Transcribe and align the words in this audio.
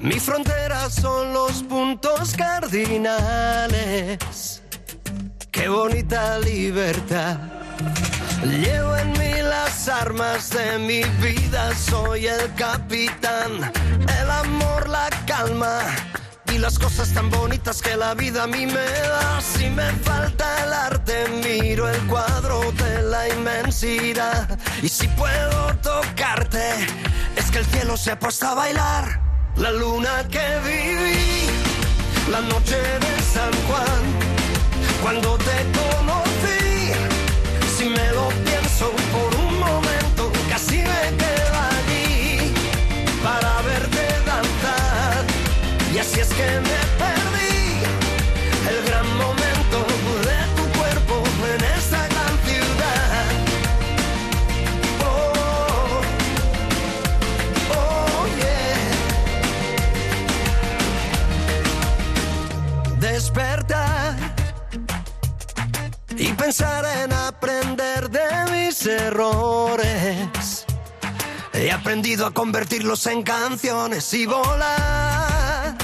Mi 0.00 0.20
frontera 0.20 0.88
son 0.90 1.32
los 1.32 1.64
puntos 1.64 2.34
cardinales. 2.36 4.18
Qué 5.50 5.68
bonita 5.68 6.38
libertad. 6.38 7.36
Llevo 8.44 8.96
en 8.96 9.10
mí 9.12 9.42
las 9.42 9.88
armas 9.88 10.50
de 10.50 10.78
mi 10.78 11.02
vida, 11.20 11.74
soy 11.74 12.28
el 12.28 12.54
capitán. 12.54 13.72
El 14.20 14.30
amor, 14.30 14.88
la 14.88 15.10
calma 15.26 15.80
y 16.54 16.58
las 16.58 16.78
cosas 16.78 17.12
tan 17.12 17.28
bonitas 17.28 17.82
que 17.82 17.96
la 17.96 18.14
vida 18.14 18.44
a 18.44 18.46
mí 18.46 18.66
me 18.66 18.74
da. 18.74 19.40
Si 19.40 19.68
me 19.68 19.90
falta 20.04 20.64
el 20.64 20.72
arte, 20.72 21.26
miro 21.42 21.88
el 21.88 22.00
cuadro 22.06 22.60
de 22.72 23.02
la 23.02 23.28
inmensidad. 23.28 24.56
Y 24.80 24.88
si 24.88 25.08
puedo 25.08 25.74
tocarte, 25.82 26.86
es 27.34 27.50
que 27.50 27.58
el 27.58 27.66
cielo 27.66 27.96
se 27.96 28.12
ha 28.12 28.18
a 28.42 28.54
bailar. 28.54 29.27
La 29.58 29.72
luna 29.72 30.24
que 30.30 30.38
viví, 30.64 31.46
la 32.30 32.40
noche 32.42 32.76
de 32.76 33.22
San 33.22 33.50
Juan, 33.66 34.02
cuando 35.02 35.36
te 35.38 35.66
conocí, 35.78 36.27
pensar 66.48 66.86
en 67.04 67.12
aprender 67.12 68.08
de 68.08 68.26
mis 68.50 68.86
errores. 68.86 70.64
He 71.52 71.70
aprendido 71.70 72.24
a 72.24 72.30
convertirlos 72.30 73.06
en 73.06 73.22
canciones 73.22 74.14
y 74.14 74.24
volar, 74.24 75.76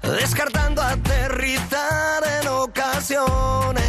descartando 0.00 0.80
aterrizar 0.80 2.24
en 2.40 2.48
ocasiones. 2.48 3.82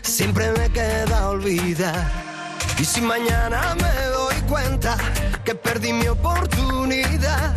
Siempre 0.00 0.52
me 0.52 0.70
queda 0.70 1.28
olvidar. 1.28 2.10
Y 2.78 2.86
si 2.86 3.02
mañana 3.02 3.74
me 3.74 4.06
doy 4.06 4.36
cuenta 4.48 4.96
que 5.44 5.54
perdí 5.54 5.92
mi 5.92 6.08
oportunidad, 6.08 7.54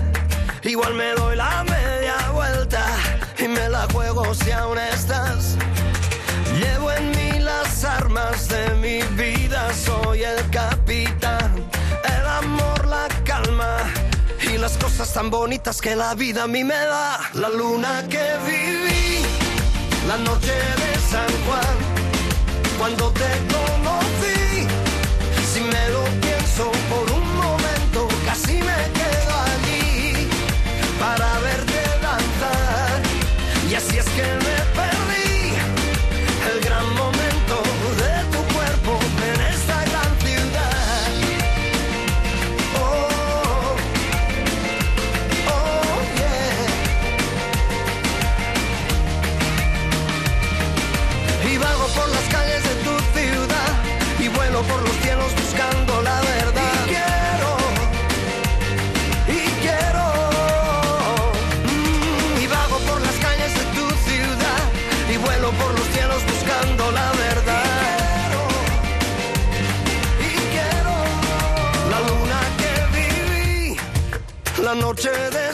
igual 0.64 0.96
me 0.96 1.14
doy 1.14 1.38
la 1.38 1.64
media 1.64 2.30
vuelta 2.34 2.86
y 3.40 3.48
me 3.48 3.70
la 3.70 3.88
juego 3.94 4.36
si 4.36 4.52
aún 4.52 4.78
estás. 4.80 5.51
Armas 7.84 8.48
de 8.48 8.76
mi 8.76 9.02
vida, 9.22 9.74
soy 9.74 10.24
el 10.24 10.50
capitán, 10.52 11.52
el 12.04 12.28
amor, 12.28 12.88
la 12.88 13.08
calma 13.24 13.78
y 14.40 14.58
las 14.58 14.78
cosas 14.78 15.12
tan 15.14 15.32
bonitas 15.32 15.82
que 15.82 15.96
la 15.96 16.14
vida 16.14 16.44
a 16.44 16.48
mí 16.48 16.64
me 16.64 16.76
da. 16.76 17.20
La 17.34 17.50
luna 17.50 18.04
que 18.08 18.24
viví, 18.46 19.26
la 20.08 20.18
noche 20.18 20.54
de 20.54 21.00
San 21.10 21.32
Juan, 21.46 21.78
cuando 22.78 23.12
te 23.12 23.61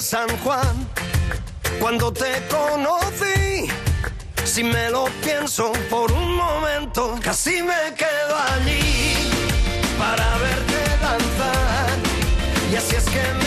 San 0.07 0.29
Juan, 0.37 0.87
cuando 1.81 2.13
te 2.13 2.41
conocí. 2.47 3.67
Si 4.45 4.63
me 4.63 4.89
lo 4.89 5.07
pienso 5.21 5.73
por 5.89 6.09
un 6.13 6.33
momento, 6.33 7.19
casi 7.21 7.61
me 7.61 7.93
quedo 7.93 8.37
allí 8.53 9.29
para 9.99 10.37
verte 10.37 10.79
danzar. 11.01 11.89
Y 12.71 12.75
así 12.77 12.95
es 12.95 13.03
que 13.03 13.21
me 13.33 13.46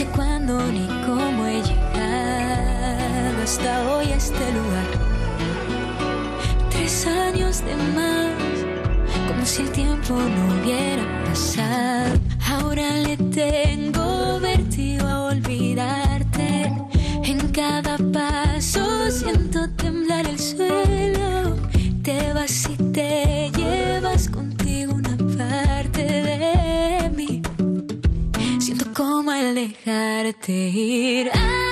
sé 0.00 0.06
cuándo 0.16 0.58
ni 0.72 0.86
cómo 1.06 1.46
he 1.46 1.60
llegado 1.62 3.42
hasta 3.42 3.70
hoy 3.90 4.06
a 4.06 4.16
este 4.16 4.46
lugar. 4.52 4.86
Tres 6.70 7.06
años 7.06 7.62
de 7.66 7.76
más, 7.96 8.32
como 9.28 9.44
si 9.44 9.62
el 9.62 9.70
tiempo 9.70 10.14
no 10.14 10.42
hubiera 10.54 11.04
pasado. 11.26 12.18
Ahora 12.48 12.86
le 13.06 13.16
tengo 13.18 13.89
dejarte 30.30 30.52
ir. 30.52 31.69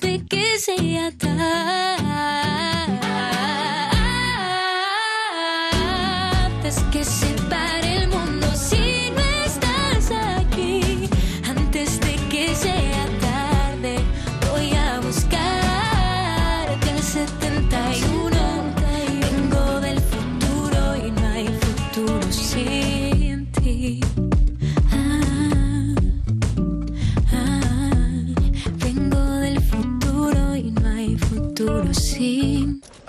De 0.00 0.24
que 0.28 0.58
tarde. 1.18 2.77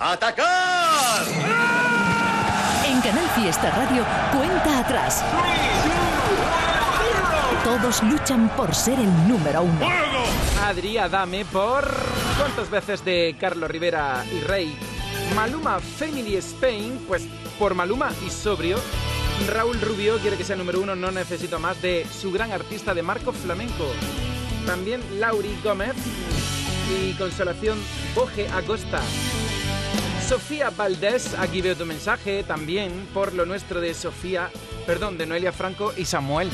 ¡Atacar! 0.02 1.26
En 2.86 3.02
Canal 3.02 3.28
Fiesta 3.34 3.70
Radio, 3.70 4.02
cuenta 4.34 4.78
atrás. 4.78 5.22
Todos 7.62 8.02
luchan 8.04 8.48
por 8.56 8.74
ser 8.74 8.98
el 8.98 9.28
número 9.28 9.60
uno. 9.60 9.86
Adrià 10.64 11.06
Dame 11.10 11.44
por 11.44 11.86
¿Cuántas 12.38 12.70
veces 12.70 13.04
de 13.04 13.36
Carlos 13.38 13.70
Rivera 13.70 14.24
y 14.32 14.40
Rey? 14.40 14.74
Maluma 15.34 15.78
Family 15.80 16.36
Spain, 16.36 17.04
pues 17.06 17.28
por 17.58 17.74
Maluma 17.74 18.10
y 18.26 18.30
sobrio. 18.30 18.78
Raúl 19.48 19.78
Rubio 19.82 20.16
quiere 20.20 20.38
que 20.38 20.44
sea 20.44 20.56
número 20.56 20.80
uno, 20.80 20.96
no 20.96 21.10
necesito 21.10 21.58
más 21.58 21.82
de 21.82 22.06
su 22.06 22.32
gran 22.32 22.52
artista 22.52 22.94
de 22.94 23.02
Marco 23.02 23.32
Flamenco. 23.32 23.84
También 24.64 25.02
Lauri 25.20 25.58
Gómez 25.62 25.94
y 26.90 27.12
Consolación 27.12 27.78
Boje 28.14 28.48
Acosta. 28.48 29.00
Sofía 30.30 30.70
Valdés, 30.70 31.34
aquí 31.36 31.60
veo 31.60 31.74
tu 31.74 31.84
mensaje, 31.84 32.44
también 32.44 33.08
por 33.12 33.32
lo 33.32 33.44
nuestro 33.46 33.80
de 33.80 33.92
Sofía, 33.94 34.48
perdón, 34.86 35.18
de 35.18 35.26
Noelia 35.26 35.50
Franco 35.50 35.92
y 35.96 36.04
Samuel. 36.04 36.48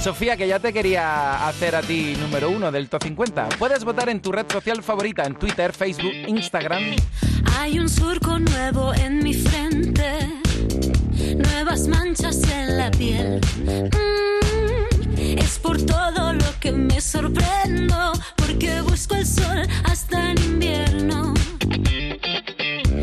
Sofía, 0.00 0.36
que 0.36 0.46
ya 0.46 0.60
te 0.60 0.72
quería 0.72 1.48
hacer 1.48 1.74
a 1.74 1.82
ti 1.82 2.14
número 2.20 2.50
uno 2.50 2.70
del 2.70 2.88
top 2.88 3.02
50. 3.02 3.48
Puedes 3.58 3.82
votar 3.82 4.08
en 4.10 4.22
tu 4.22 4.30
red 4.30 4.46
social 4.48 4.80
favorita, 4.80 5.24
en 5.24 5.34
Twitter, 5.34 5.72
Facebook, 5.72 6.12
Instagram. 6.28 6.94
Hay 7.58 7.80
un 7.80 7.88
surco 7.88 8.38
nuevo 8.38 8.94
en 8.94 9.24
mi 9.24 9.34
frente, 9.34 10.40
nuevas 11.36 11.88
manchas 11.88 12.48
en 12.48 12.78
la 12.78 12.92
piel. 12.92 13.40
Mm, 13.64 15.38
es 15.40 15.58
por 15.58 15.84
todo 15.84 16.32
lo 16.32 16.60
que 16.60 16.70
me 16.70 17.00
sorprendo, 17.00 18.12
porque 18.36 18.82
busco 18.82 19.16
el 19.16 19.26
sol 19.26 19.66
hasta 19.82 20.30
invierno. 20.30 21.34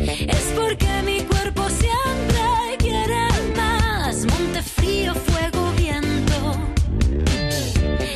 Es 0.04 0.52
porque 0.56 1.02
mi 1.04 1.20
cuerpo 1.20 1.68
siempre 1.68 2.76
quiere 2.78 3.28
más, 3.56 4.26
monte 4.26 4.60
frío, 4.60 5.14
fuego, 5.14 5.72
viento. 5.76 6.56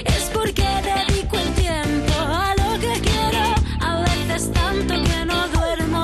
Es 0.04 0.30
porque 0.34 0.62
dedico 0.62 1.36
el 1.38 1.52
tiempo 1.54 2.12
a 2.18 2.54
lo 2.56 2.80
que 2.80 3.00
quiero, 3.00 3.54
a 3.80 4.00
veces 4.02 4.52
tanto 4.52 4.94
que 4.94 5.24
no 5.26 5.48
duermo. 5.48 6.02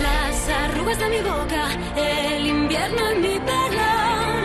Las 0.00 0.48
arrugas 0.48 0.98
de 0.98 1.08
mi 1.10 1.20
boca, 1.20 1.68
el 1.96 2.46
invierno 2.46 3.10
en 3.10 3.20
mi 3.20 3.38
pelo, 3.38 3.90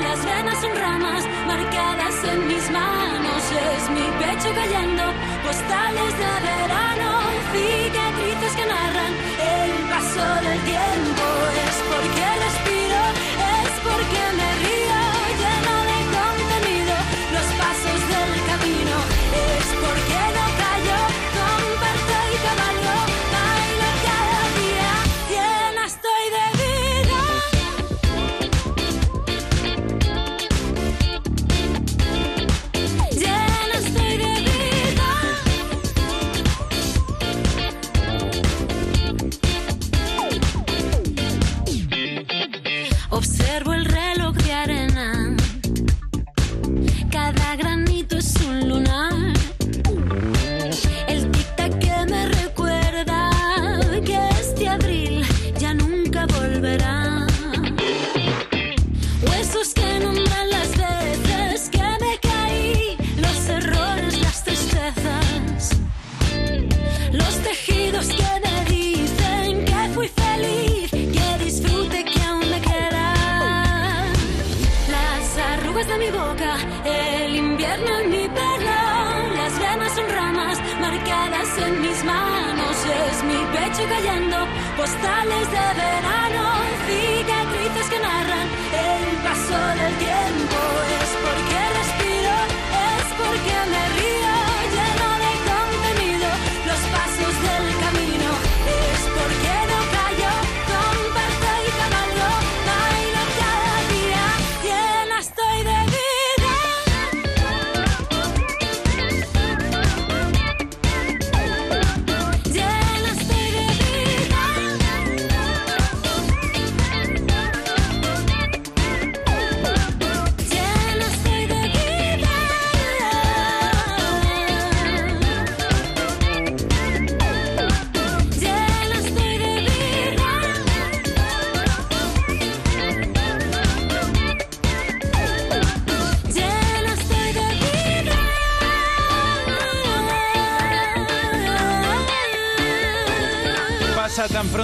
las 0.01 0.25
venas 0.25 0.59
son 0.59 0.75
ramas 0.75 1.23
marcadas 1.47 2.15
en 2.25 2.47
mis 2.49 2.69
manos. 2.69 3.43
Es 3.77 3.89
mi 3.91 4.07
pecho 4.19 4.53
cayendo, 4.53 5.03
postales 5.45 6.13
de 6.17 6.33
verano, 6.51 7.11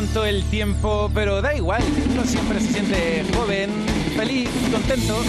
Pasa 0.10 0.22
tan 0.22 0.24
pronto 0.24 0.26
el 0.26 0.44
tiempo, 0.46 1.12
pero 1.14 1.42
da 1.42 1.56
igual. 1.56 1.84
Uno 2.12 2.24
siempre 2.24 2.60
se 2.60 2.74
siente 2.74 3.24
joven, 3.36 3.70
feliz, 4.16 4.50
contento. 4.72 5.22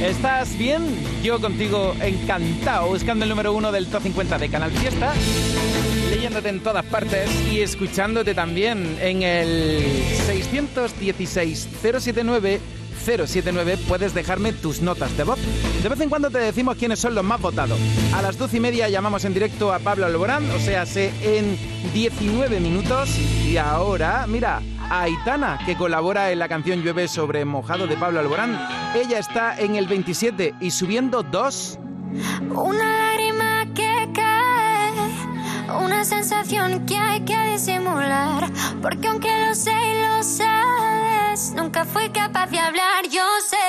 ¿Estás 0.00 0.56
bien? 0.58 0.82
Yo 1.22 1.40
contigo 1.40 1.94
encantado, 2.00 2.88
buscando 2.88 3.24
el 3.24 3.30
número 3.30 3.52
uno 3.52 3.72
del 3.72 3.86
top 3.86 4.02
50 4.02 4.38
de 4.38 4.48
Canal 4.48 4.70
Fiesta, 4.72 5.12
leyéndote 6.10 6.48
en 6.48 6.60
todas 6.60 6.84
partes 6.84 7.28
y 7.50 7.60
escuchándote 7.60 8.34
también 8.34 8.96
en 9.00 9.22
el 9.22 9.82
616 10.26 11.68
079 11.82 12.60
079 13.04 13.78
puedes 13.88 14.14
dejarme 14.14 14.52
tus 14.52 14.80
notas 14.80 15.16
de 15.16 15.24
voz. 15.24 15.38
De 15.84 15.90
vez 15.90 16.00
en 16.00 16.08
cuando 16.08 16.30
te 16.30 16.38
decimos 16.38 16.78
quiénes 16.78 16.98
son 16.98 17.14
los 17.14 17.22
más 17.22 17.38
votados. 17.42 17.78
A 18.14 18.22
las 18.22 18.38
12 18.38 18.56
y 18.56 18.60
media 18.60 18.88
llamamos 18.88 19.26
en 19.26 19.34
directo 19.34 19.70
a 19.70 19.78
Pablo 19.80 20.06
Alborán, 20.06 20.50
o 20.52 20.58
sea, 20.58 20.84
en 20.96 21.58
19 21.92 22.58
minutos. 22.58 23.10
Y 23.18 23.58
ahora, 23.58 24.26
mira, 24.26 24.62
a 24.88 25.02
Aitana, 25.02 25.58
que 25.66 25.76
colabora 25.76 26.32
en 26.32 26.38
la 26.38 26.48
canción 26.48 26.80
Llueve 26.80 27.06
sobre 27.06 27.44
mojado 27.44 27.86
de 27.86 27.98
Pablo 27.98 28.20
Alborán. 28.20 28.58
Ella 28.94 29.18
está 29.18 29.58
en 29.58 29.76
el 29.76 29.86
27 29.86 30.54
y 30.58 30.70
subiendo 30.70 31.22
dos. 31.22 31.78
Una 32.48 33.12
lágrima 33.12 33.66
que 33.74 34.08
cae, 34.14 35.84
una 35.84 36.02
sensación 36.06 36.86
que 36.86 36.96
hay 36.96 37.20
que 37.26 37.38
disimular, 37.52 38.50
porque 38.80 39.06
aunque 39.06 39.28
lo 39.46 39.54
sé 39.54 39.70
y 39.70 40.00
lo 40.00 40.22
sabes, 40.22 41.52
nunca 41.54 41.84
fui 41.84 42.08
capaz 42.08 42.46
de 42.46 42.58
hablar. 42.58 43.04
Yo 43.10 43.26
sé 43.46 43.63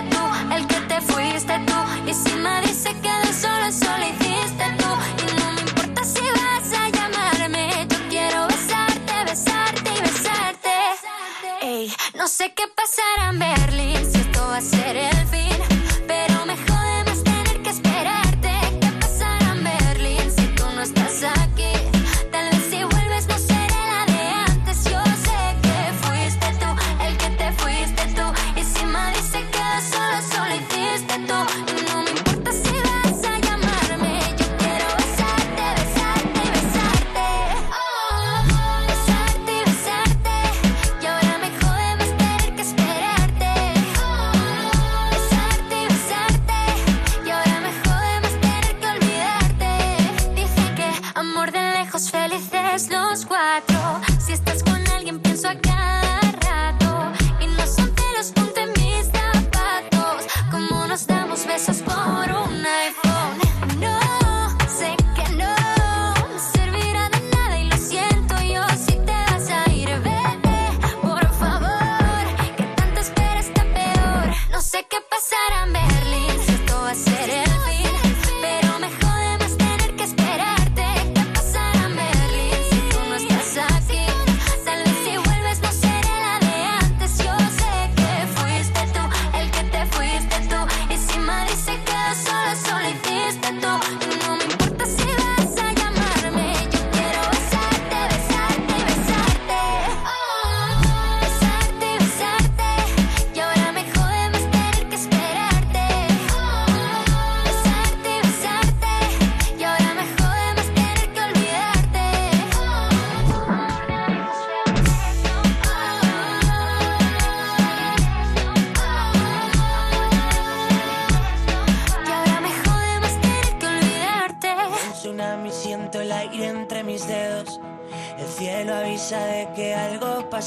el 0.00 0.66
que 0.68 0.80
te 0.82 1.00
fuiste 1.00 1.58
tú, 1.66 1.74
y 2.06 2.14
si 2.14 2.32
me 2.36 2.60
dice 2.60 2.90
que 3.02 3.32
solo, 3.32 3.72
solo 3.72 4.04
hiciste 4.04 4.64
tú, 4.78 4.90
y 5.22 5.40
no 5.40 5.52
me 5.52 5.60
importa 5.60 6.04
si 6.04 6.20
vas 6.20 6.72
a 6.72 6.88
llamarme, 6.88 7.86
yo 7.88 7.98
quiero 8.08 8.46
besarte, 8.46 9.24
besarte 9.26 9.90
y 9.96 10.00
besarte. 10.00 10.74
Ey, 11.62 11.92
no 12.14 12.28
sé 12.28 12.52
qué 12.54 12.64
pasará 12.68 13.30
en 13.30 13.38
Berlín, 13.40 14.12
si 14.12 14.20
esto 14.20 14.46
va 14.46 14.58
a 14.58 14.60
ser 14.60 14.96
el 14.96 15.07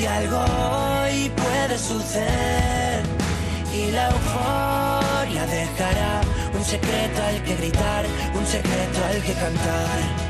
que 0.00 0.08
algo 0.08 0.38
hoy 0.38 1.30
puede 1.36 1.78
suceder 1.78 3.02
y 3.74 3.90
la 3.90 4.08
euforia 4.08 5.46
dejará 5.46 6.22
un 6.56 6.64
secreto 6.64 7.22
al 7.22 7.42
que 7.42 7.56
gritar, 7.56 8.06
un 8.34 8.46
secreto 8.46 8.98
al 9.10 9.22
que 9.22 9.34
cantar. 9.34 10.29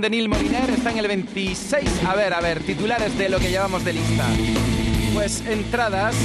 De 0.00 0.10
Neil 0.10 0.28
Moliner 0.28 0.70
está 0.70 0.90
en 0.90 0.98
el 0.98 1.06
26. 1.06 2.04
A 2.06 2.14
ver, 2.14 2.34
a 2.34 2.40
ver, 2.40 2.60
titulares 2.62 3.16
de 3.16 3.28
lo 3.28 3.38
que 3.38 3.50
llevamos 3.50 3.84
de 3.84 3.92
lista. 3.92 4.24
Pues 5.12 5.42
entradas. 5.46 6.16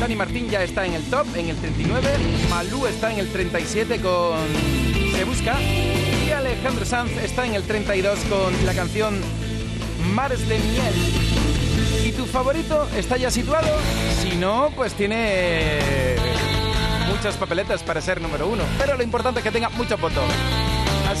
Dani 0.00 0.16
Martín 0.16 0.48
ya 0.50 0.62
está 0.62 0.84
en 0.84 0.94
el 0.94 1.02
top, 1.04 1.26
en 1.36 1.50
el 1.50 1.56
39. 1.56 2.08
Malú 2.50 2.86
está 2.86 3.12
en 3.12 3.20
el 3.20 3.30
37 3.30 4.00
con 4.00 4.38
Se 5.12 5.24
Busca. 5.24 5.56
Y 6.26 6.30
Alejandro 6.30 6.84
Sanz 6.84 7.12
está 7.22 7.46
en 7.46 7.54
el 7.54 7.62
32 7.62 8.18
con 8.30 8.66
la 8.66 8.74
canción 8.74 9.20
Mares 10.12 10.48
de 10.48 10.58
Miel. 10.58 12.04
¿Y 12.04 12.12
tu 12.12 12.26
favorito 12.26 12.88
está 12.96 13.16
ya 13.16 13.30
situado? 13.30 13.68
Si 14.22 14.36
no, 14.36 14.70
pues 14.74 14.94
tiene 14.94 15.78
muchas 17.08 17.36
papeletas 17.36 17.82
para 17.82 18.00
ser 18.00 18.20
número 18.20 18.48
uno. 18.48 18.64
Pero 18.78 18.96
lo 18.96 19.02
importante 19.02 19.40
es 19.40 19.44
que 19.44 19.52
tenga 19.52 19.68
muchos 19.70 20.00
votos. 20.00 20.24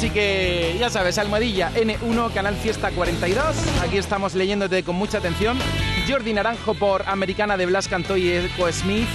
Así 0.04 0.12
que 0.12 0.76
ya 0.78 0.90
sabes, 0.90 1.16
Almohadilla 1.16 1.72
N1, 1.72 2.34
Canal 2.34 2.54
Fiesta 2.56 2.90
42. 2.90 3.42
Aquí 3.82 3.96
estamos 3.96 4.34
leyéndote 4.34 4.82
con 4.82 4.96
mucha 4.96 5.16
atención. 5.16 5.58
Jordi 6.06 6.34
Naranjo 6.34 6.74
por 6.74 7.08
Americana 7.08 7.56
de 7.56 7.64
Blas 7.64 7.88
Cantó 7.88 8.18
y 8.18 8.30
Eco 8.30 8.70
Smith. 8.70 9.08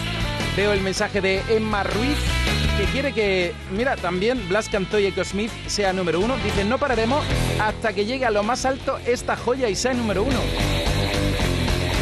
Veo 0.57 0.73
el 0.73 0.81
mensaje 0.81 1.21
de 1.21 1.43
Emma 1.47 1.83
Ruiz 1.83 2.17
que 2.75 2.85
quiere 2.85 3.13
que, 3.13 3.53
mira, 3.71 3.97
también 3.97 4.49
Blas 4.49 4.67
Cantó 4.67 4.97
y 4.97 5.05
Eco 5.05 5.23
Smith 5.23 5.51
sea 5.67 5.93
número 5.93 6.19
uno. 6.21 6.37
Dice, 6.37 6.65
no 6.65 6.79
pararemos 6.79 7.23
hasta 7.61 7.93
que 7.93 8.05
llegue 8.05 8.25
a 8.25 8.31
lo 8.31 8.41
más 8.41 8.65
alto 8.65 8.97
esta 9.05 9.35
joya 9.35 9.69
y 9.69 9.75
sea 9.75 9.93
número 9.93 10.23
uno. 10.23 10.39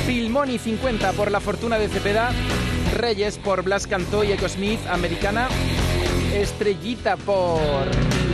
Filmoni 0.05 0.59
50 0.59 1.11
por 1.11 1.29
La 1.29 1.41
Fortuna 1.41 1.77
de 1.77 1.89
Cepeda. 1.89 2.31
Reyes 2.95 3.37
por 3.37 3.63
Blas 3.63 3.85
Cantó 3.85 4.23
y 4.23 4.31
Eco 4.31 4.47
Smith, 4.47 4.79
Americana. 4.89 5.49
Estrellita 6.33 7.17
por 7.17 7.85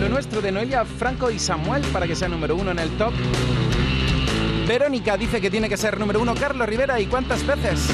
Lo 0.03 0.09
Nuestro 0.09 0.41
de 0.41 0.51
Noelia 0.51 0.83
Franco 0.83 1.31
y 1.31 1.39
Samuel 1.39 1.81
para 1.93 2.05
que 2.05 2.13
sea 2.13 2.27
número 2.27 2.57
uno 2.57 2.71
en 2.71 2.79
el 2.79 2.89
top. 2.97 3.13
Verónica 4.67 5.15
dice 5.15 5.39
que 5.39 5.49
tiene 5.49 5.69
que 5.69 5.77
ser 5.77 5.97
número 5.97 6.19
uno 6.19 6.35
Carlos 6.35 6.67
Rivera 6.67 6.99
y 6.99 7.05
cuántas 7.05 7.45
veces. 7.47 7.87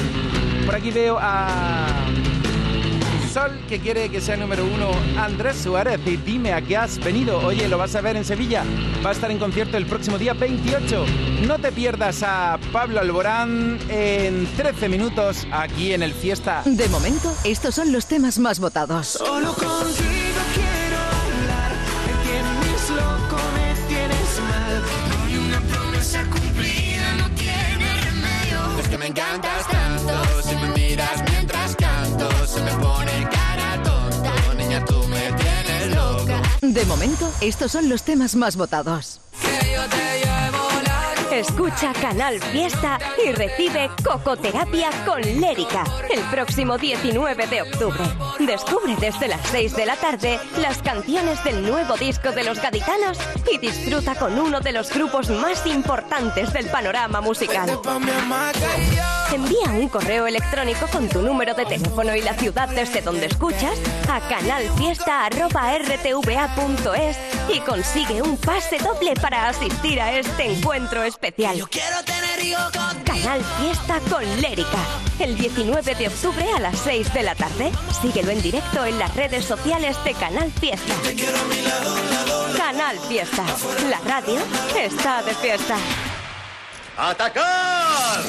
Por 0.65 0.73
aquí 0.73 0.89
veo 0.89 1.19
a 1.21 1.85
Sol 3.31 3.51
que 3.69 3.79
quiere 3.79 4.09
que 4.09 4.21
sea 4.21 4.37
número 4.37 4.65
uno 4.65 4.89
Andrés 5.19 5.57
Suárez 5.57 5.99
y 6.07 6.17
dime 6.17 6.51
a 6.51 6.63
qué 6.63 6.77
has 6.77 6.97
venido. 6.97 7.45
Oye, 7.45 7.67
lo 7.67 7.77
vas 7.77 7.93
a 7.93 8.01
ver 8.01 8.15
en 8.17 8.25
Sevilla. 8.25 8.63
Va 9.05 9.09
a 9.09 9.13
estar 9.13 9.29
en 9.29 9.37
concierto 9.37 9.77
el 9.77 9.85
próximo 9.85 10.17
día 10.17 10.33
28. 10.33 11.05
No 11.45 11.59
te 11.59 11.71
pierdas 11.71 12.23
a 12.23 12.57
Pablo 12.73 13.01
Alborán 13.01 13.77
en 13.87 14.47
13 14.57 14.89
minutos 14.89 15.45
aquí 15.51 15.93
en 15.93 16.01
el 16.01 16.15
Fiesta. 16.15 16.63
De 16.65 16.89
momento, 16.89 17.31
estos 17.43 17.75
son 17.75 17.91
los 17.91 18.07
temas 18.07 18.39
más 18.39 18.59
votados. 18.59 19.05
Solo 19.05 19.53
contigo 19.53 20.39
quiero 20.55 20.78
encantas 29.09 29.67
tanto, 29.67 30.41
si 30.43 30.55
me 30.55 30.69
miras 30.69 31.23
mientras 31.31 31.75
canto, 31.75 32.29
se 32.45 32.61
me 32.61 32.71
pone 32.73 33.27
cara 33.31 33.81
tonta. 33.83 34.33
Niña, 34.55 34.85
tú 34.85 35.03
me 35.07 35.31
tienes 35.33 35.95
loca. 35.95 36.41
De 36.61 36.85
momento, 36.85 37.31
estos 37.41 37.71
son 37.71 37.89
los 37.89 38.03
temas 38.03 38.35
más 38.35 38.55
votados. 38.55 39.19
Que 39.41 39.73
yo 39.73 39.83
te 39.89 40.48
Escucha 41.31 41.93
Canal 41.93 42.39
Fiesta 42.39 42.97
y 43.23 43.31
recibe 43.31 43.89
Cocoterapia 44.03 44.89
con 45.05 45.21
Lérica 45.21 45.83
el 46.09 46.19
próximo 46.31 46.75
19 46.77 47.47
de 47.47 47.61
octubre. 47.61 48.03
Descubre 48.39 48.95
desde 48.99 49.27
las 49.27 49.45
6 49.47 49.75
de 49.75 49.85
la 49.85 49.95
tarde 49.95 50.39
las 50.59 50.81
canciones 50.81 51.43
del 51.43 51.61
nuevo 51.61 51.95
disco 51.97 52.31
de 52.31 52.43
los 52.43 52.59
gaditanos 52.59 53.19
y 53.51 53.59
disfruta 53.59 54.15
con 54.15 54.39
uno 54.39 54.59
de 54.59 54.71
los 54.71 54.91
grupos 54.91 55.29
más 55.29 55.67
importantes 55.67 56.51
del 56.51 56.65
panorama 56.67 57.21
musical. 57.21 57.79
Envía 59.31 59.69
un 59.71 59.87
correo 59.87 60.25
electrónico 60.25 60.87
con 60.91 61.07
tu 61.07 61.21
número 61.21 61.53
de 61.53 61.65
teléfono 61.65 62.15
y 62.15 62.23
la 62.23 62.33
ciudad 62.33 62.67
desde 62.69 63.01
donde 63.01 63.27
escuchas 63.27 63.77
a 64.09 64.19
canalfiesta.rtva.es 64.27 67.17
y 67.53 67.59
consigue 67.59 68.23
un 68.23 68.35
pase 68.37 68.79
doble 68.79 69.13
para 69.21 69.49
asistir 69.49 70.01
a 70.01 70.13
este 70.13 70.51
encuentro 70.51 71.03
especial. 71.03 71.18
Quiero 71.19 72.03
tener 72.05 72.45
hijos 72.45 72.71
contigo. 72.71 73.03
Canal 73.05 73.43
Fiesta 73.59 73.99
con 74.09 74.41
Lérica. 74.41 74.77
El 75.19 75.37
19 75.37 75.95
de 75.95 76.07
octubre 76.07 76.45
a 76.55 76.59
las 76.61 76.79
6 76.79 77.13
de 77.13 77.23
la 77.23 77.35
tarde. 77.35 77.71
Síguelo 78.01 78.31
en 78.31 78.41
directo 78.41 78.85
en 78.85 78.97
las 78.97 79.13
redes 79.15 79.43
sociales 79.43 80.01
de 80.05 80.13
Canal 80.13 80.49
Fiesta. 80.49 80.93
Canal 82.55 82.97
Fiesta. 83.09 83.43
La 83.89 83.99
radio 83.99 84.39
está 84.77 85.21
de 85.23 85.35
fiesta. 85.35 85.75
¡Atacar! 86.97 88.21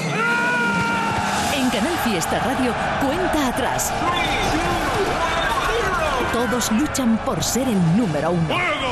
En 1.54 1.70
Canal 1.70 1.98
Fiesta 2.02 2.40
Radio, 2.40 2.74
cuenta 3.06 3.48
atrás. 3.48 3.92
Todos 6.32 6.72
luchan 6.72 7.18
por 7.18 7.42
ser 7.42 7.68
el 7.68 7.96
número 7.96 8.32
uno. 8.32 8.89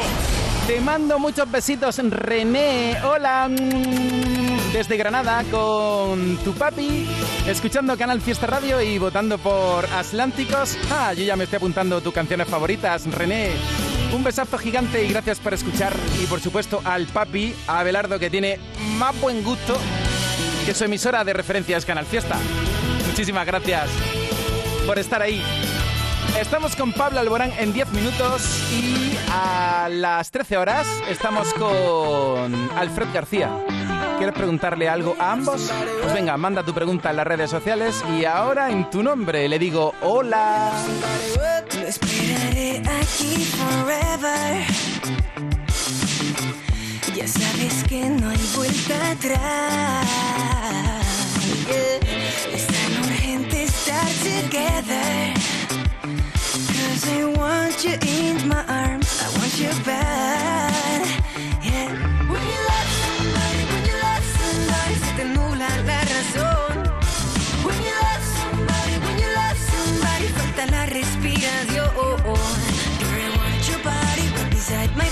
Te 0.69 0.83
mando 0.83 1.19
muchos 1.19 1.51
besitos, 1.51 1.97
René. 1.97 2.99
Hola. 3.03 3.49
Desde 4.71 4.99
Granada 4.99 5.43
con 5.51 6.37
tu 6.45 6.53
papi, 6.53 7.09
escuchando 7.47 7.97
Canal 7.97 8.21
Fiesta 8.21 8.47
Radio 8.47 8.83
y 8.83 8.99
votando 8.99 9.39
por 9.39 9.87
Atlánticos. 9.87 10.77
Ah, 10.91 11.15
yo 11.15 11.25
ya 11.25 11.37
me 11.37 11.45
estoy 11.45 11.57
apuntando 11.57 12.03
tus 12.03 12.13
canciones 12.13 12.49
favoritas, 12.49 13.07
René. 13.07 13.53
Un 14.15 14.23
besazo 14.23 14.59
gigante 14.59 15.03
y 15.03 15.09
gracias 15.09 15.39
por 15.41 15.55
escuchar. 15.55 15.95
Y 16.23 16.27
por 16.27 16.41
supuesto 16.41 16.83
al 16.85 17.07
papi, 17.07 17.55
a 17.67 17.81
Abelardo, 17.81 18.19
que 18.19 18.29
tiene 18.29 18.61
más 18.99 19.19
buen 19.23 19.43
gusto 19.43 19.75
que 20.67 20.75
su 20.75 20.85
emisora 20.85 21.25
de 21.25 21.33
referencia 21.33 21.79
es 21.79 21.87
Canal 21.87 22.05
Fiesta. 22.05 22.37
Muchísimas 23.07 23.47
gracias 23.47 23.89
por 24.87 24.99
estar 24.99 25.23
ahí. 25.23 25.43
Estamos 26.41 26.77
con 26.77 26.93
Pablo 26.93 27.19
Alborán 27.19 27.53
en 27.59 27.73
10 27.73 27.91
minutos 27.91 28.63
y 28.73 29.19
a 29.31 29.89
las 29.91 30.31
13 30.31 30.57
horas 30.57 30.87
estamos 31.09 31.53
con 31.55 32.55
Alfred 32.77 33.09
García. 33.13 33.51
¿Quieres 34.19 34.37
preguntarle 34.37 34.89
algo 34.89 35.17
a 35.19 35.33
ambos? 35.33 35.69
Pues 36.01 36.15
venga, 36.15 36.37
manda 36.37 36.63
tu 36.63 36.73
pregunta 36.73 37.11
en 37.11 37.17
las 37.17 37.27
redes 37.27 37.51
sociales 37.51 38.05
y 38.17 38.25
ahora 38.25 38.71
en 38.71 38.89
tu 38.89 39.03
nombre 39.03 39.49
le 39.49 39.59
digo 39.59 39.95
hola. 40.01 40.71
Esperaré 41.87 42.83
aquí 43.01 43.45
forever. 43.45 44.65
Ya 47.17 47.27
sabes 47.27 47.85
que 47.89 48.09
no 48.09 48.31
hay 48.31 48.51
vuelta 48.55 49.11
atrás. 49.11 50.07
Yeah. 51.67 52.55
Es 52.55 52.67
tan 52.67 53.05
urgente 53.05 53.65
estar 53.65 54.07
together. 54.23 55.38
I 57.21 57.25
want 57.25 57.85
you 57.85 57.95
in 58.07 58.47
my 58.47 58.65
arms. 58.69 59.11
I 59.23 59.29
want 59.39 59.59
you 59.59 59.71
bad. 59.85 61.03
Yeah. 61.65 61.91
When 62.31 62.45
you 62.53 62.61
love 62.71 62.91
somebody, 63.03 63.63
when 63.71 63.83
you 63.91 63.97
love 64.07 64.27
somebody, 64.39 64.95
se 65.03 65.25
la 65.59 65.99
razón. 66.15 66.77
When 67.67 67.79
you 67.89 67.97
love 68.07 68.25
somebody, 68.39 68.95
when 69.05 69.17
you 69.23 69.31
love 69.41 69.59
somebody, 69.73 70.27
falta 70.39 70.65
la 70.71 70.87
respiración. 70.87 71.91
I 71.91 73.31
want 73.37 73.69
your 73.69 73.81
body 73.83 74.25
right 74.37 74.51
beside 74.51 74.97
my 74.97 75.08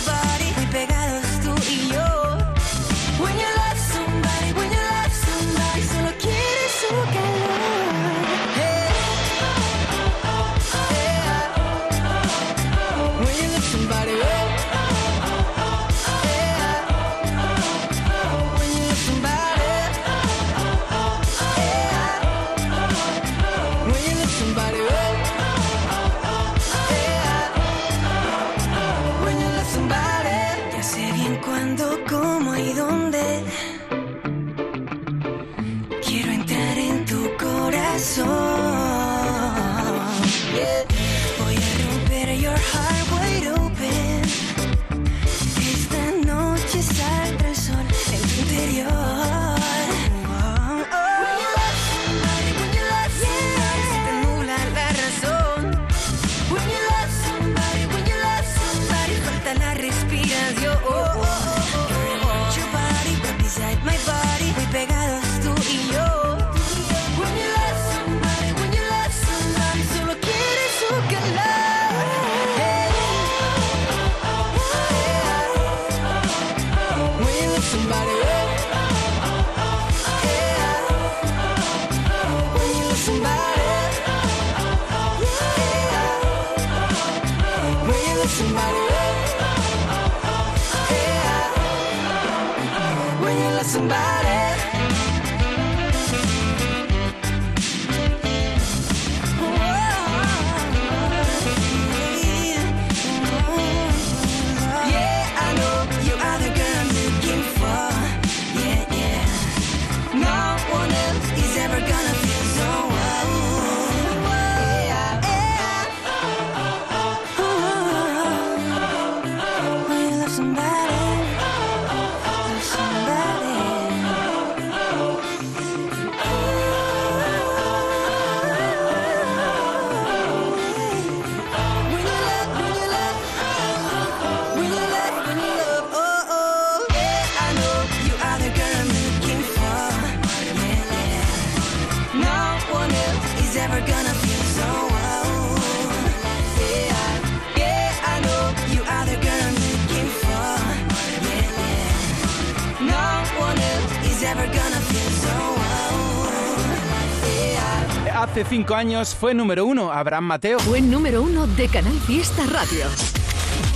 cinco 158.49 158.75
años 158.75 159.15
fue 159.15 159.35
número 159.35 159.67
uno, 159.67 159.93
Abraham 159.93 160.25
Mateo. 160.25 160.59
Fue 160.61 160.81
número 160.81 161.23
uno 161.23 161.47
de 161.47 161.69
Canal 161.69 161.99
Fiesta 162.01 162.45
Radio. 162.47 162.87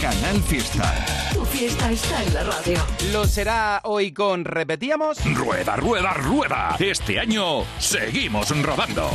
Canal 0.01 0.41
Fiesta. 0.43 0.95
Tu 1.33 1.45
fiesta 1.45 1.91
está 1.91 2.23
en 2.23 2.35
la 2.35 2.45
radio. 2.45 2.79
Lo 3.13 3.27
será 3.27 3.81
hoy 3.85 4.13
con 4.13 4.45
Repetíamos. 4.45 5.19
Rueda, 5.35 5.77
rueda, 5.77 6.15
rueda. 6.15 6.77
Este 6.79 7.21
año 7.21 7.65
seguimos 7.79 8.51
rodando. 8.63 9.11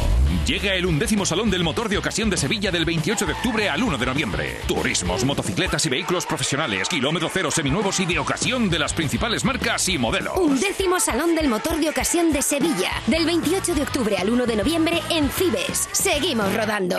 Llega 0.45 0.75
el 0.75 0.85
undécimo 0.85 1.25
Salón 1.25 1.49
del 1.49 1.63
Motor 1.63 1.89
de 1.89 1.97
Ocasión 1.97 2.29
de 2.29 2.37
Sevilla 2.37 2.69
del 2.69 2.85
28 2.85 3.25
de 3.25 3.33
octubre 3.33 3.67
al 3.67 3.81
1 3.81 3.97
de 3.97 4.05
noviembre. 4.05 4.57
Turismos, 4.67 5.25
motocicletas 5.25 5.83
y 5.87 5.89
vehículos 5.89 6.27
profesionales, 6.27 6.87
kilómetro 6.87 7.31
cero, 7.33 7.49
seminuevos 7.49 7.99
y 7.99 8.05
de 8.05 8.19
ocasión 8.19 8.69
de 8.69 8.77
las 8.77 8.93
principales 8.93 9.43
marcas 9.43 9.89
y 9.89 9.97
modelos. 9.97 10.37
Undécimo 10.37 10.99
Salón 10.99 11.33
del 11.33 11.47
Motor 11.47 11.79
de 11.79 11.89
Ocasión 11.89 12.31
de 12.31 12.43
Sevilla, 12.43 12.91
del 13.07 13.25
28 13.25 13.73
de 13.73 13.81
octubre 13.81 14.17
al 14.19 14.29
1 14.29 14.45
de 14.45 14.55
noviembre 14.55 15.01
en 15.09 15.29
Cibes. 15.29 15.89
Seguimos 15.91 16.53
rodando. 16.53 16.95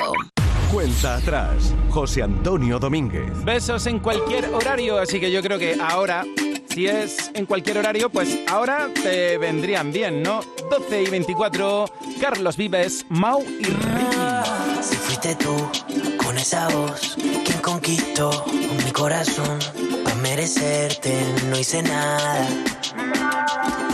Cuenta 0.73 1.15
atrás, 1.15 1.73
José 1.91 2.25
Antonio 2.25 2.81
Domínguez. 2.81 3.45
Besos 3.45 3.87
en 3.87 4.01
cualquier 4.01 4.53
horario, 4.53 4.99
así 4.99 5.21
que 5.21 5.31
yo 5.31 5.41
creo 5.41 5.61
que 5.61 5.79
ahora 5.81 6.25
si 6.77 6.87
es 6.87 7.31
en 7.33 7.47
cualquier 7.47 7.79
horario, 7.79 8.11
pues 8.11 8.41
ahora 8.49 8.91
te 9.03 9.39
vendrían 9.39 9.93
bien, 9.93 10.23
¿no? 10.23 10.43
12 10.69 11.05
y 11.05 11.07
24, 11.07 11.87
Carlos 12.21 12.59
Vives, 12.59 13.07
Mau 13.09 13.43
y 13.43 13.65
Ricky. 13.65 14.83
Si 14.83 14.95
fuiste 14.97 15.35
tú, 15.37 15.57
con 16.23 16.37
esa 16.37 16.69
voz, 16.69 17.17
quien 17.17 17.61
conquistó 17.63 18.45
mi 18.85 18.93
corazón. 18.93 19.59
Para 20.05 20.17
merecerte 20.17 21.19
no 21.49 21.59
hice 21.59 21.83
nada. 21.83 22.47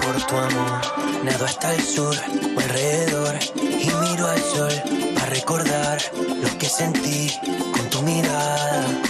Por 0.03 0.27
tu 0.27 0.37
amor, 0.37 0.81
nado 1.23 1.45
hasta 1.45 1.73
el 1.77 1.83
sur 1.83 2.16
o 2.57 2.61
alrededor 2.61 3.38
y 3.55 4.11
miro 4.11 4.27
al 4.27 4.42
sol 4.42 4.73
para 5.14 5.27
recordar 5.27 6.03
lo 6.16 6.59
que 6.59 6.66
sentí 6.66 7.31
con 7.73 7.88
tu 7.90 8.03
mirada 8.03 9.03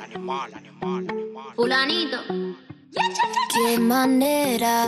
animal, 0.00 0.52
animal, 0.54 1.06
animal, 1.08 1.08
animal. 1.10 1.54
Fulanito. 1.56 2.18
Qué 3.52 3.78
manera, 3.78 4.86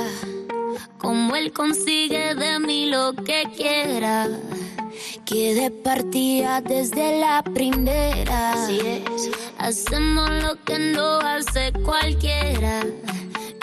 como 0.99 1.37
él 1.37 1.53
consigue 1.53 2.35
de 2.35 2.59
mí 2.59 2.87
lo 2.87 3.15
que 3.15 3.45
quiera. 3.57 4.29
Que 5.25 5.55
de 5.55 5.71
partida 5.71 6.61
desde 6.61 7.19
la 7.21 7.43
primera. 7.43 8.55
Hacemos 9.59 10.31
lo 10.43 10.63
que 10.65 10.79
no 10.79 11.19
hace 11.19 11.73
cualquiera. 11.85 12.85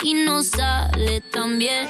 Y 0.02 0.14
no 0.14 0.42
sale 0.42 1.22
tan 1.32 1.58
bien. 1.58 1.88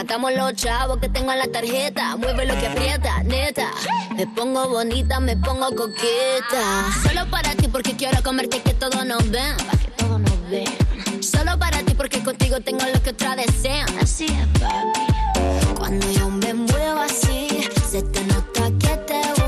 Gastamos 0.00 0.32
los 0.32 0.54
chavos 0.54 0.96
que 0.96 1.10
tengo 1.10 1.30
en 1.30 1.38
la 1.38 1.46
tarjeta. 1.46 2.16
Mueve 2.16 2.46
lo 2.46 2.58
que 2.58 2.68
aprieta, 2.68 3.22
neta. 3.22 3.70
Me 4.16 4.26
pongo 4.26 4.66
bonita, 4.68 5.20
me 5.20 5.36
pongo 5.36 5.66
coqueta. 5.76 6.86
Solo 7.02 7.30
para 7.30 7.54
ti 7.54 7.68
porque 7.68 7.94
quiero 7.94 8.22
comerte 8.22 8.62
que 8.62 8.72
todos 8.72 9.04
nos 9.04 9.30
ven. 9.30 9.56
Que 9.56 9.90
todos 10.02 10.18
nos 10.18 10.50
ven. 10.50 11.22
Solo 11.22 11.58
para 11.58 11.82
ti 11.82 11.92
porque 11.94 12.22
contigo 12.22 12.60
tengo 12.60 12.84
lo 12.86 13.02
que 13.02 13.10
otra 13.10 13.36
desean. 13.36 13.88
Así 14.00 14.24
es, 14.24 14.58
papi. 14.58 15.74
Cuando 15.76 16.10
yo 16.12 16.30
me 16.30 16.54
muevo 16.54 17.00
así, 17.00 17.48
se 17.90 18.02
te 18.02 18.24
nota 18.24 18.70
que 18.78 18.96
te 19.06 19.18
gusta 19.28 19.39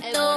fulanito 0.00 0.33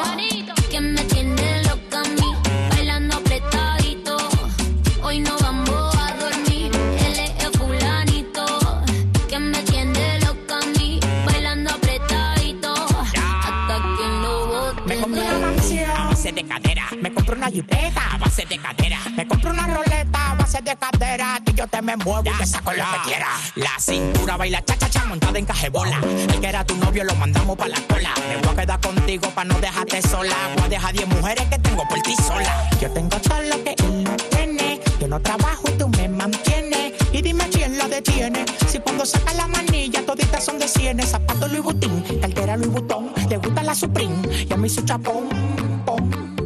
Me 17.01 17.13
compré 17.13 17.35
una 17.35 17.47
jipeta 17.49 18.01
a 18.13 18.17
base 18.17 18.45
de 18.45 18.57
cadera. 18.57 18.99
Me 19.15 19.27
compré 19.27 19.51
una 19.51 19.67
roleta 19.67 20.31
a 20.31 20.35
base 20.35 20.61
de 20.61 20.75
cadera. 20.75 21.39
Que 21.45 21.53
yo 21.53 21.67
te 21.67 21.81
me 21.81 21.95
muevo 21.97 22.23
y 22.25 22.37
te 22.37 22.45
saco 22.45 22.71
lo 22.71 22.83
que 22.83 23.09
quiera. 23.09 23.27
La 23.55 23.79
cintura 23.79 24.37
baila 24.37 24.63
cha 24.65 24.77
cha 24.77 24.89
cha 24.89 25.05
montada 25.05 25.37
en 25.37 25.45
cajebola. 25.45 25.99
El 25.99 26.39
que 26.39 26.47
era 26.47 26.63
tu 26.65 26.75
novio 26.77 27.03
lo 27.03 27.15
mandamos 27.15 27.57
pa' 27.57 27.67
la 27.67 27.79
cola. 27.81 28.13
Me 28.29 28.37
voy 28.37 28.53
a 28.53 28.61
quedar 28.61 28.79
contigo 28.79 29.29
pa' 29.29 29.45
no 29.45 29.59
dejarte 29.59 30.01
sola. 30.01 30.35
Voy 30.55 30.65
a 30.65 30.69
dejar 30.69 30.93
10 30.93 31.07
mujeres 31.07 31.45
que 31.45 31.59
tengo 31.59 31.87
por 31.87 32.01
ti 32.01 32.15
sola. 32.15 32.69
Yo 32.81 32.91
tengo 32.91 33.17
todo 33.19 33.41
lo 33.41 33.63
que 33.63 33.75
él 33.77 34.03
no 34.03 34.15
tiene. 34.15 34.79
Yo 34.99 35.07
no 35.07 35.19
trabajo 35.19 35.63
y 35.67 35.77
tú 35.77 35.89
me 35.89 36.07
mantienes. 36.09 36.76
Y 37.11 37.21
dime 37.21 37.47
quién 37.51 37.77
lo 37.77 37.87
detiene. 37.87 38.45
Si 38.67 38.79
cuando 38.79 39.05
saca 39.05 39.33
la 39.33 39.47
manilla 39.47 40.05
toditas 40.05 40.43
son 40.43 40.59
de 40.59 40.67
cienes. 40.67 41.09
Zapato 41.09 41.47
Louis 41.47 41.63
Vuitton, 41.63 42.03
cartera 42.21 42.57
Louis 42.57 42.71
Vuitton. 42.71 43.11
Le 43.29 43.37
gusta 43.37 43.63
la 43.63 43.75
Supreme 43.75 44.15
y 44.47 44.53
a 44.53 44.57
mí 44.57 44.69
su 44.69 44.81
chapón. 44.81 45.29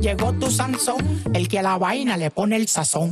Llegó 0.01 0.33
tu 0.33 0.49
Sansón, 0.49 1.21
el 1.33 1.47
que 1.47 1.59
a 1.59 1.61
la 1.61 1.77
vaina 1.77 2.17
le 2.17 2.31
pone 2.31 2.55
el 2.55 2.67
sazón. 2.67 3.11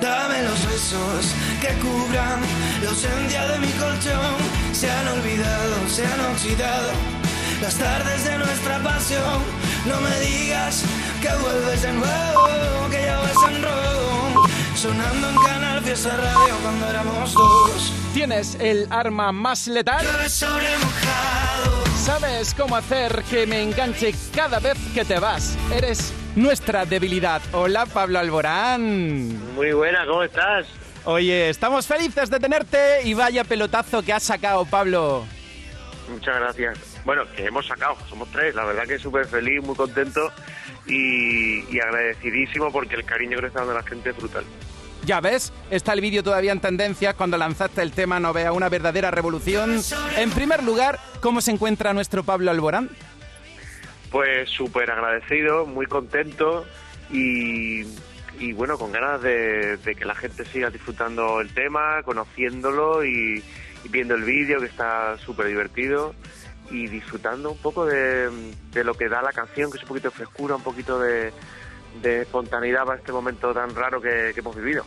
Dame 0.00 0.42
los 0.42 0.66
besos 0.66 1.34
que 1.60 1.68
cubran 1.78 2.40
la 2.82 2.90
ausencia 2.90 3.46
de 3.46 3.58
mi 3.60 3.70
colchón. 3.74 4.36
Se 4.72 4.90
han 4.90 5.06
olvidado, 5.06 5.88
se 5.88 6.04
han 6.04 6.20
oxidado 6.32 6.90
las 7.62 7.76
tardes 7.76 8.24
de 8.24 8.38
nuestra 8.38 8.82
pasión. 8.82 9.40
No 9.86 10.00
me 10.00 10.18
digas 10.18 10.82
que 11.22 11.28
vuelves 11.28 11.82
de 11.82 11.92
nuevo, 11.92 12.90
que 12.90 13.02
ya 13.02 13.18
vas 13.18 13.52
en 13.52 13.62
rojo. 13.62 14.48
Sonando 14.74 15.30
en 15.30 15.36
Canal 15.46 15.84
Fiesta 15.84 16.16
Radio 16.16 16.56
cuando 16.60 16.90
éramos 16.90 17.34
dos. 17.34 17.92
¿Tienes 18.12 18.56
el 18.58 18.88
arma 18.90 19.30
más 19.30 19.68
letal? 19.68 20.04
¿Sabes 22.08 22.54
cómo 22.54 22.74
hacer 22.74 23.22
que 23.28 23.46
me 23.46 23.62
enganche 23.62 24.14
cada 24.34 24.60
vez 24.60 24.78
que 24.94 25.04
te 25.04 25.18
vas? 25.18 25.58
Eres 25.70 26.14
nuestra 26.36 26.86
debilidad. 26.86 27.42
Hola, 27.52 27.84
Pablo 27.84 28.18
Alborán. 28.18 29.54
Muy 29.54 29.72
buena, 29.72 30.06
¿cómo 30.06 30.22
estás? 30.22 30.66
Oye, 31.04 31.50
estamos 31.50 31.86
felices 31.86 32.30
de 32.30 32.40
tenerte 32.40 33.02
y 33.04 33.12
vaya 33.12 33.44
pelotazo 33.44 34.02
que 34.02 34.14
has 34.14 34.22
sacado, 34.22 34.64
Pablo. 34.64 35.26
Muchas 36.10 36.34
gracias. 36.36 36.78
Bueno, 37.04 37.24
que 37.36 37.44
hemos 37.44 37.66
sacado, 37.66 37.94
somos 38.08 38.32
tres, 38.32 38.54
la 38.54 38.64
verdad 38.64 38.84
que 38.84 38.98
súper 38.98 39.26
feliz, 39.26 39.62
muy 39.62 39.76
contento 39.76 40.32
y, 40.86 41.58
y 41.70 41.78
agradecidísimo 41.78 42.72
porque 42.72 42.94
el 42.94 43.04
cariño 43.04 43.36
que 43.36 43.42
le 43.42 43.48
está 43.48 43.60
dando 43.60 43.74
la 43.74 43.82
gente 43.82 44.08
es 44.08 44.16
brutal. 44.16 44.44
Ya 45.08 45.22
ves, 45.22 45.54
está 45.70 45.94
el 45.94 46.02
vídeo 46.02 46.22
todavía 46.22 46.52
en 46.52 46.60
tendencias 46.60 47.14
cuando 47.14 47.38
lanzaste 47.38 47.80
el 47.80 47.92
tema 47.92 48.20
No 48.20 48.34
vea 48.34 48.52
una 48.52 48.68
verdadera 48.68 49.10
revolución. 49.10 49.80
En 50.18 50.30
primer 50.32 50.62
lugar, 50.62 50.98
¿cómo 51.22 51.40
se 51.40 51.50
encuentra 51.50 51.94
nuestro 51.94 52.24
Pablo 52.24 52.50
Alborán? 52.50 52.90
Pues 54.10 54.50
súper 54.50 54.90
agradecido, 54.90 55.64
muy 55.64 55.86
contento 55.86 56.66
y, 57.10 57.84
bueno, 58.52 58.76
con 58.76 58.92
ganas 58.92 59.22
de, 59.22 59.78
de 59.78 59.94
que 59.94 60.04
la 60.04 60.14
gente 60.14 60.44
siga 60.44 60.68
disfrutando 60.68 61.40
el 61.40 61.54
tema, 61.54 62.02
conociéndolo 62.02 63.02
y, 63.02 63.42
viendo 63.88 64.14
el 64.14 64.24
vídeo 64.24 64.60
que 64.60 64.66
está 64.66 65.16
súper 65.16 65.46
divertido 65.46 66.14
y 66.70 66.86
disfrutando 66.86 67.52
un 67.52 67.58
poco 67.58 67.86
de, 67.86 68.28
lo 68.74 68.92
que 68.92 69.08
da 69.08 69.22
la 69.22 69.32
canción, 69.32 69.70
que 69.70 69.78
es 69.78 69.84
un 69.84 69.88
poquito 69.88 70.10
de 70.10 70.16
frescura, 70.16 70.56
un 70.56 70.62
poquito 70.62 71.00
de, 71.00 71.32
espontaneidad 72.02 72.84
para 72.84 72.98
este 72.98 73.10
momento 73.10 73.54
tan 73.54 73.74
raro 73.74 74.02
que 74.02 74.34
hemos 74.36 74.54
vivido. 74.54 74.84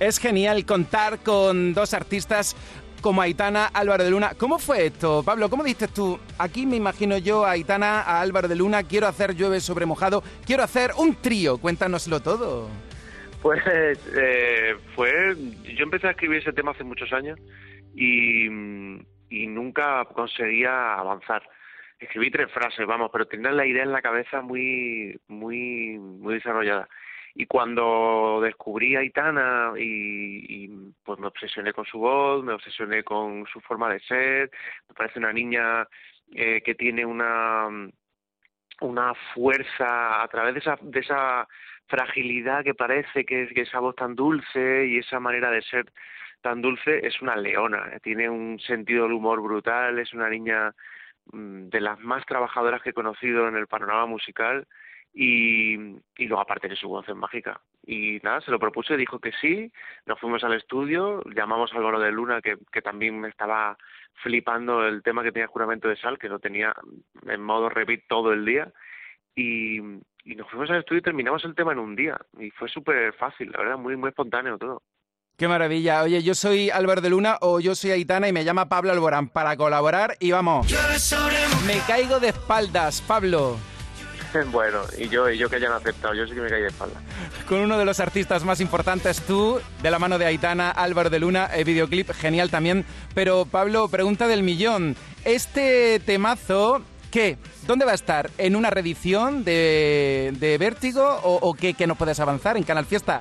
Es 0.00 0.18
genial 0.18 0.64
contar 0.64 1.18
con 1.18 1.74
dos 1.74 1.92
artistas 1.92 2.56
como 3.02 3.20
Aitana, 3.20 3.66
Álvaro 3.66 4.02
de 4.02 4.10
Luna. 4.10 4.30
¿Cómo 4.38 4.58
fue 4.58 4.86
esto, 4.86 5.22
Pablo? 5.22 5.50
¿Cómo 5.50 5.62
diste 5.62 5.88
tú? 5.88 6.18
Aquí 6.38 6.64
me 6.64 6.76
imagino 6.76 7.18
yo 7.18 7.44
a 7.44 7.50
Aitana, 7.50 8.00
a 8.00 8.22
Álvaro 8.22 8.48
de 8.48 8.56
Luna, 8.56 8.82
quiero 8.82 9.06
hacer 9.06 9.34
llueve 9.34 9.60
sobre 9.60 9.84
mojado, 9.84 10.22
quiero 10.46 10.62
hacer 10.62 10.92
un 10.96 11.16
trío. 11.16 11.58
Cuéntanoslo 11.58 12.20
todo. 12.20 12.70
Pues 13.42 13.62
eh, 13.66 14.74
fue. 14.94 15.36
Yo 15.76 15.84
empecé 15.84 16.08
a 16.08 16.12
escribir 16.12 16.38
ese 16.38 16.54
tema 16.54 16.70
hace 16.70 16.82
muchos 16.82 17.12
años 17.12 17.38
y, 17.94 18.46
y 18.46 19.46
nunca 19.48 20.06
conseguía 20.14 20.94
avanzar. 20.94 21.42
Escribí 21.98 22.30
tres 22.30 22.50
frases, 22.52 22.86
vamos, 22.86 23.10
pero 23.12 23.26
tenía 23.26 23.50
la 23.50 23.66
idea 23.66 23.82
en 23.82 23.92
la 23.92 24.00
cabeza 24.00 24.40
muy, 24.40 25.20
muy, 25.28 25.98
muy 25.98 26.34
desarrollada. 26.36 26.88
Y 27.34 27.46
cuando 27.46 28.40
descubrí 28.42 28.96
a 28.96 29.00
Aitana 29.00 29.72
y, 29.78 30.68
pues 31.04 31.18
me 31.18 31.28
obsesioné 31.28 31.72
con 31.72 31.84
su 31.84 31.98
voz, 31.98 32.44
me 32.44 32.52
obsesioné 32.52 33.04
con 33.04 33.46
su 33.46 33.60
forma 33.60 33.92
de 33.92 34.00
ser, 34.00 34.50
me 34.88 34.94
parece 34.94 35.18
una 35.18 35.32
niña 35.32 35.86
eh, 36.34 36.62
que 36.62 36.74
tiene 36.74 37.04
una 37.04 37.68
una 38.80 39.14
fuerza 39.34 40.22
a 40.22 40.28
través 40.28 40.54
de 40.54 40.60
esa, 40.60 40.78
de 40.80 41.00
esa 41.00 41.46
fragilidad 41.86 42.64
que 42.64 42.74
parece 42.74 43.24
que, 43.24 43.48
que 43.48 43.62
esa 43.62 43.78
voz 43.78 43.94
tan 43.94 44.14
dulce 44.14 44.86
y 44.86 44.98
esa 44.98 45.20
manera 45.20 45.50
de 45.50 45.62
ser 45.62 45.92
tan 46.40 46.62
dulce 46.62 47.06
es 47.06 47.20
una 47.20 47.36
leona, 47.36 47.90
eh, 47.92 48.00
tiene 48.00 48.28
un 48.28 48.58
sentido 48.60 49.04
del 49.04 49.12
humor 49.12 49.42
brutal, 49.42 49.98
es 49.98 50.12
una 50.14 50.28
niña 50.30 50.74
mm, 51.32 51.68
de 51.68 51.80
las 51.80 51.98
más 52.00 52.24
trabajadoras 52.24 52.82
que 52.82 52.90
he 52.90 52.94
conocido 52.94 53.48
en 53.48 53.56
el 53.56 53.66
panorama 53.66 54.06
musical 54.06 54.66
y, 55.12 55.74
y 55.74 56.26
luego 56.26 56.40
aparte 56.40 56.68
que 56.68 56.76
su 56.76 56.88
voz 56.88 57.08
es 57.08 57.16
mágica. 57.16 57.60
Y 57.86 58.18
nada, 58.22 58.40
se 58.40 58.50
lo 58.50 58.58
propuse, 58.58 58.96
dijo 58.96 59.18
que 59.18 59.32
sí, 59.40 59.72
nos 60.06 60.20
fuimos 60.20 60.44
al 60.44 60.54
estudio, 60.54 61.22
llamamos 61.34 61.72
a 61.72 61.76
Álvaro 61.76 61.98
de 61.98 62.12
Luna, 62.12 62.40
que, 62.40 62.56
que 62.70 62.82
también 62.82 63.18
me 63.18 63.28
estaba 63.28 63.76
flipando 64.22 64.86
el 64.86 65.02
tema 65.02 65.22
que 65.22 65.32
tenía 65.32 65.48
juramento 65.48 65.88
de 65.88 65.96
sal, 65.96 66.18
que 66.18 66.28
lo 66.28 66.38
tenía 66.38 66.74
en 67.26 67.42
modo 67.42 67.68
repeat 67.68 68.02
todo 68.08 68.32
el 68.32 68.44
día, 68.44 68.70
y, 69.34 69.78
y 69.78 70.34
nos 70.36 70.48
fuimos 70.50 70.70
al 70.70 70.80
estudio 70.80 71.00
y 71.00 71.02
terminamos 71.02 71.44
el 71.44 71.54
tema 71.54 71.72
en 71.72 71.78
un 71.78 71.96
día, 71.96 72.18
y 72.38 72.50
fue 72.50 72.68
súper 72.68 73.14
fácil, 73.14 73.50
la 73.50 73.58
verdad, 73.58 73.78
muy, 73.78 73.96
muy 73.96 74.10
espontáneo 74.10 74.58
todo. 74.58 74.82
Qué 75.36 75.48
maravilla. 75.48 76.02
Oye, 76.02 76.22
yo 76.22 76.34
soy 76.34 76.68
Álvaro 76.68 77.00
de 77.00 77.08
Luna 77.08 77.38
o 77.40 77.60
yo 77.60 77.74
soy 77.74 77.92
Aitana 77.92 78.28
y 78.28 78.32
me 78.32 78.44
llama 78.44 78.68
Pablo 78.68 78.92
Alborán 78.92 79.30
para 79.30 79.56
colaborar 79.56 80.14
y 80.20 80.32
vamos. 80.32 80.66
Me 81.66 81.78
caigo 81.86 82.20
de 82.20 82.28
espaldas, 82.28 83.00
Pablo. 83.00 83.56
bueno, 84.52 84.80
y 84.98 85.08
yo, 85.08 85.28
y 85.28 85.38
yo 85.38 85.48
que 85.48 85.56
hayan 85.56 85.72
aceptado, 85.72 86.14
yo 86.14 86.26
sí 86.26 86.34
que 86.34 86.40
me 86.40 86.48
caí 86.48 86.62
de 86.62 86.68
espalda. 86.68 87.00
Con 87.48 87.60
uno 87.60 87.78
de 87.78 87.84
los 87.84 88.00
artistas 88.00 88.44
más 88.44 88.60
importantes 88.60 89.20
tú, 89.22 89.60
de 89.82 89.90
la 89.90 89.98
mano 89.98 90.18
de 90.18 90.26
Aitana, 90.26 90.70
Álvaro 90.70 91.10
de 91.10 91.18
Luna, 91.18 91.46
el 91.46 91.64
videoclip 91.64 92.10
genial 92.12 92.50
también. 92.50 92.84
Pero 93.14 93.44
Pablo, 93.44 93.88
pregunta 93.88 94.26
del 94.26 94.42
millón. 94.42 94.96
Este 95.24 96.00
temazo, 96.00 96.82
¿qué? 97.10 97.38
¿Dónde 97.66 97.84
va 97.84 97.92
a 97.92 97.96
estar? 97.96 98.30
¿En 98.38 98.56
una 98.56 98.70
reedición 98.70 99.44
de, 99.44 100.32
de 100.38 100.58
Vértigo 100.58 101.02
o, 101.22 101.38
o 101.40 101.54
qué, 101.54 101.74
qué 101.74 101.86
nos 101.86 101.98
puedes 101.98 102.20
avanzar 102.20 102.56
en 102.56 102.62
Canal 102.62 102.86
Fiesta? 102.86 103.20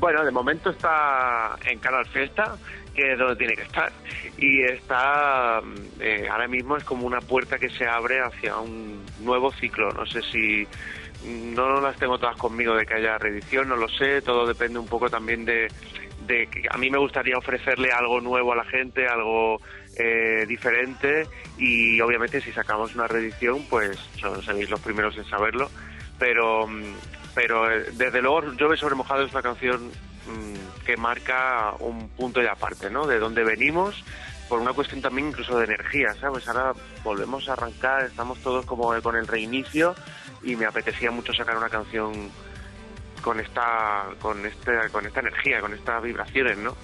Bueno, 0.00 0.24
de 0.24 0.30
momento 0.30 0.70
está 0.70 1.56
en 1.66 1.78
Canal 1.78 2.06
Fiesta, 2.06 2.56
que 2.94 3.12
es 3.12 3.18
donde 3.18 3.36
tiene 3.36 3.54
que 3.54 3.62
estar. 3.62 3.92
Y 4.38 4.62
está, 4.62 5.60
eh, 6.00 6.28
ahora 6.30 6.48
mismo 6.48 6.76
es 6.76 6.84
como 6.84 7.06
una 7.06 7.20
puerta 7.20 7.58
que 7.58 7.70
se 7.70 7.86
abre 7.86 8.20
hacia 8.20 8.56
un 8.58 9.04
nuevo 9.20 9.52
ciclo. 9.52 9.90
No 9.92 10.06
sé 10.06 10.22
si, 10.22 10.66
no 11.24 11.80
las 11.80 11.96
tengo 11.96 12.18
todas 12.18 12.36
conmigo 12.36 12.74
de 12.74 12.86
que 12.86 12.94
haya 12.94 13.18
reedición, 13.18 13.68
no 13.68 13.76
lo 13.76 13.88
sé, 13.88 14.22
todo 14.22 14.46
depende 14.46 14.78
un 14.78 14.86
poco 14.86 15.08
también 15.08 15.44
de, 15.44 15.68
de 16.26 16.46
que 16.46 16.62
a 16.70 16.78
mí 16.78 16.90
me 16.90 16.98
gustaría 16.98 17.36
ofrecerle 17.36 17.92
algo 17.92 18.20
nuevo 18.20 18.52
a 18.52 18.56
la 18.56 18.64
gente, 18.64 19.06
algo 19.06 19.60
eh, 19.96 20.44
diferente 20.48 21.26
y 21.58 22.00
obviamente 22.00 22.40
si 22.40 22.52
sacamos 22.52 22.94
una 22.94 23.06
reedición 23.06 23.64
pues 23.68 23.98
son, 24.18 24.42
seréis 24.42 24.70
los 24.70 24.80
primeros 24.80 25.16
en 25.18 25.24
saberlo, 25.24 25.70
pero 26.18 26.68
pero 27.34 27.70
eh, 27.70 27.86
desde 27.92 28.22
luego 28.22 28.42
Llueve 28.52 28.76
sobre 28.76 28.94
mojado 28.94 29.24
es 29.24 29.32
una 29.32 29.42
canción 29.42 29.88
mmm, 29.88 30.84
que 30.84 30.96
marca 30.96 31.74
un 31.80 32.08
punto 32.10 32.40
de 32.40 32.48
aparte, 32.48 32.90
¿no? 32.90 33.06
De 33.06 33.18
dónde 33.18 33.44
venimos, 33.44 34.02
por 34.48 34.60
una 34.60 34.72
cuestión 34.72 35.00
también 35.00 35.28
incluso 35.28 35.58
de 35.58 35.64
energía, 35.64 36.14
¿sabes? 36.20 36.46
Ahora 36.48 36.72
volvemos 37.04 37.48
a 37.48 37.52
arrancar, 37.52 38.04
estamos 38.04 38.38
todos 38.40 38.66
como 38.66 38.92
con 39.00 39.16
el 39.16 39.26
reinicio 39.26 39.94
y 40.42 40.56
me 40.56 40.66
apetecía 40.66 41.10
mucho 41.10 41.32
sacar 41.32 41.56
una 41.56 41.68
canción 41.68 42.30
con 43.22 43.38
esta 43.38 44.06
con 44.20 44.44
este 44.46 44.88
con 44.90 45.06
esta 45.06 45.20
energía, 45.20 45.60
con 45.60 45.74
estas 45.74 46.02
vibraciones, 46.02 46.58
¿no? 46.58 46.76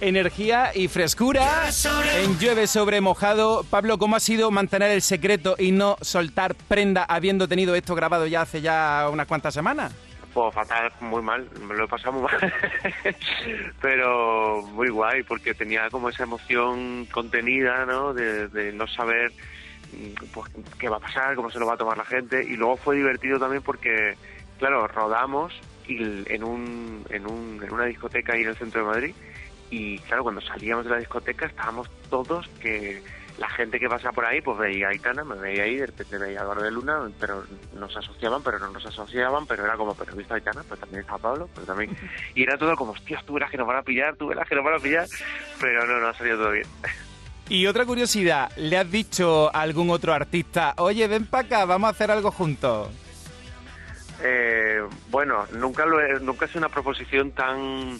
Energía 0.00 0.70
y 0.74 0.88
frescura 0.88 1.68
en 2.16 2.38
llueve 2.38 2.66
sobre 2.66 3.02
mojado. 3.02 3.64
Pablo, 3.68 3.98
¿cómo 3.98 4.16
ha 4.16 4.20
sido 4.20 4.50
mantener 4.50 4.90
el 4.90 5.02
secreto 5.02 5.56
y 5.58 5.72
no 5.72 5.98
soltar 6.00 6.54
prenda 6.54 7.04
habiendo 7.04 7.46
tenido 7.46 7.74
esto 7.74 7.94
grabado 7.94 8.26
ya 8.26 8.40
hace 8.40 8.62
ya 8.62 9.10
unas 9.12 9.26
cuantas 9.26 9.52
semanas? 9.52 9.94
Pues 10.32 10.54
fatal, 10.54 10.90
muy 11.00 11.20
mal, 11.20 11.46
me 11.66 11.74
lo 11.74 11.84
he 11.84 11.88
pasado 11.88 12.12
muy 12.12 12.22
mal. 12.22 12.54
Pero 13.82 14.62
muy 14.72 14.88
guay, 14.88 15.22
porque 15.22 15.52
tenía 15.52 15.90
como 15.90 16.08
esa 16.08 16.22
emoción 16.22 17.04
contenida, 17.12 17.84
¿no? 17.84 18.14
De, 18.14 18.72
no 18.72 18.86
saber 18.86 19.32
pues, 20.32 20.50
qué 20.78 20.88
va 20.88 20.96
a 20.96 21.00
pasar, 21.00 21.34
cómo 21.34 21.50
se 21.50 21.58
lo 21.58 21.66
va 21.66 21.74
a 21.74 21.76
tomar 21.76 21.98
la 21.98 22.06
gente. 22.06 22.42
Y 22.42 22.56
luego 22.56 22.78
fue 22.78 22.96
divertido 22.96 23.38
también 23.38 23.62
porque, 23.62 24.16
claro, 24.58 24.86
rodamos 24.86 25.52
y 25.86 25.98
en, 26.32 26.42
un, 26.42 27.04
en, 27.10 27.26
un, 27.26 27.60
en 27.62 27.74
una 27.74 27.84
discoteca 27.84 28.32
ahí 28.32 28.42
en 28.42 28.48
el 28.48 28.56
centro 28.56 28.80
de 28.80 28.86
Madrid 28.86 29.14
y 29.70 29.98
claro, 30.00 30.24
cuando 30.24 30.40
salíamos 30.40 30.84
de 30.84 30.90
la 30.90 30.98
discoteca 30.98 31.46
estábamos 31.46 31.88
todos 32.10 32.48
que 32.60 33.02
la 33.38 33.48
gente 33.48 33.80
que 33.80 33.88
pasa 33.88 34.12
por 34.12 34.26
ahí 34.26 34.42
pues 34.42 34.58
veía 34.58 34.88
a 34.88 34.90
Aitana, 34.90 35.24
me 35.24 35.36
veía 35.36 35.62
ahí, 35.62 35.76
de 35.76 35.86
repente 35.86 36.18
veía 36.18 36.40
a 36.40 36.42
Eduardo 36.42 36.62
de 36.62 36.70
Luna, 36.70 37.08
pero 37.18 37.44
nos 37.74 37.96
asociaban, 37.96 38.42
pero 38.42 38.58
no 38.58 38.70
nos 38.70 38.84
asociaban, 38.84 39.46
pero 39.46 39.64
era 39.64 39.76
como, 39.76 39.94
pero 39.94 40.12
he 40.12 40.16
visto 40.16 40.34
a 40.34 40.36
Aitana, 40.36 40.62
pero 40.68 40.76
también 40.76 41.00
está 41.00 41.16
Pablo, 41.16 41.48
pero 41.54 41.66
también... 41.66 41.96
Y 42.34 42.42
era 42.42 42.58
todo 42.58 42.76
como, 42.76 42.92
hostias, 42.92 43.24
tú 43.24 43.34
verás 43.34 43.50
que 43.50 43.56
nos 43.56 43.66
van 43.66 43.78
a 43.78 43.82
pillar, 43.82 44.14
tú 44.16 44.28
verás 44.28 44.46
que 44.46 44.54
nos 44.54 44.64
van 44.64 44.74
a 44.74 44.78
pillar, 44.78 45.06
pero 45.58 45.86
no, 45.86 46.00
no 46.00 46.08
ha 46.08 46.14
salido 46.14 46.36
todo 46.36 46.50
bien. 46.50 46.66
Y 47.48 47.66
otra 47.66 47.86
curiosidad, 47.86 48.50
¿le 48.56 48.76
has 48.76 48.90
dicho 48.90 49.54
a 49.54 49.62
algún 49.62 49.90
otro 49.90 50.12
artista, 50.12 50.74
oye, 50.76 51.08
ven 51.08 51.26
para 51.26 51.46
acá, 51.46 51.64
vamos 51.64 51.88
a 51.88 51.90
hacer 51.92 52.10
algo 52.10 52.30
juntos? 52.30 52.90
Eh, 54.22 54.82
bueno, 55.08 55.46
nunca 55.54 55.86
lo 55.86 56.00
he, 56.00 56.20
nunca 56.20 56.44
es 56.44 56.54
una 56.54 56.68
proposición 56.68 57.32
tan 57.32 57.98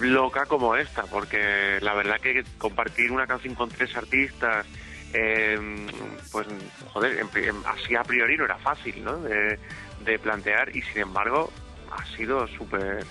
loca 0.00 0.46
como 0.46 0.76
esta, 0.76 1.02
porque 1.04 1.78
la 1.80 1.94
verdad 1.94 2.20
que 2.20 2.44
compartir 2.58 3.12
una 3.12 3.26
canción 3.26 3.54
con 3.54 3.68
tres 3.68 3.94
artistas, 3.96 4.66
eh, 5.12 5.58
pues 6.32 6.46
joder, 6.92 7.18
en, 7.18 7.44
en, 7.44 7.56
así 7.66 7.94
a 7.94 8.02
priori 8.02 8.36
no 8.36 8.44
era 8.44 8.58
fácil, 8.58 9.04
¿no? 9.04 9.18
De, 9.18 9.58
de 10.04 10.18
plantear 10.18 10.74
y 10.76 10.82
sin 10.82 11.02
embargo 11.02 11.50
ha 11.90 12.04
sido 12.16 12.46
súper, 12.48 13.04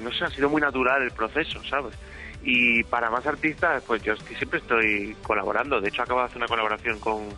no 0.00 0.10
sé, 0.12 0.24
ha 0.24 0.30
sido 0.30 0.48
muy 0.48 0.60
natural 0.60 1.02
el 1.02 1.10
proceso, 1.10 1.62
¿sabes? 1.64 1.94
Y 2.42 2.84
para 2.84 3.10
más 3.10 3.26
artistas, 3.26 3.82
pues 3.86 4.02
yo 4.02 4.14
siempre 4.16 4.60
estoy 4.60 5.16
colaborando. 5.22 5.80
De 5.80 5.88
hecho, 5.88 6.02
acabo 6.02 6.20
de 6.20 6.26
hacer 6.26 6.38
una 6.38 6.46
colaboración 6.46 6.98
con 7.00 7.28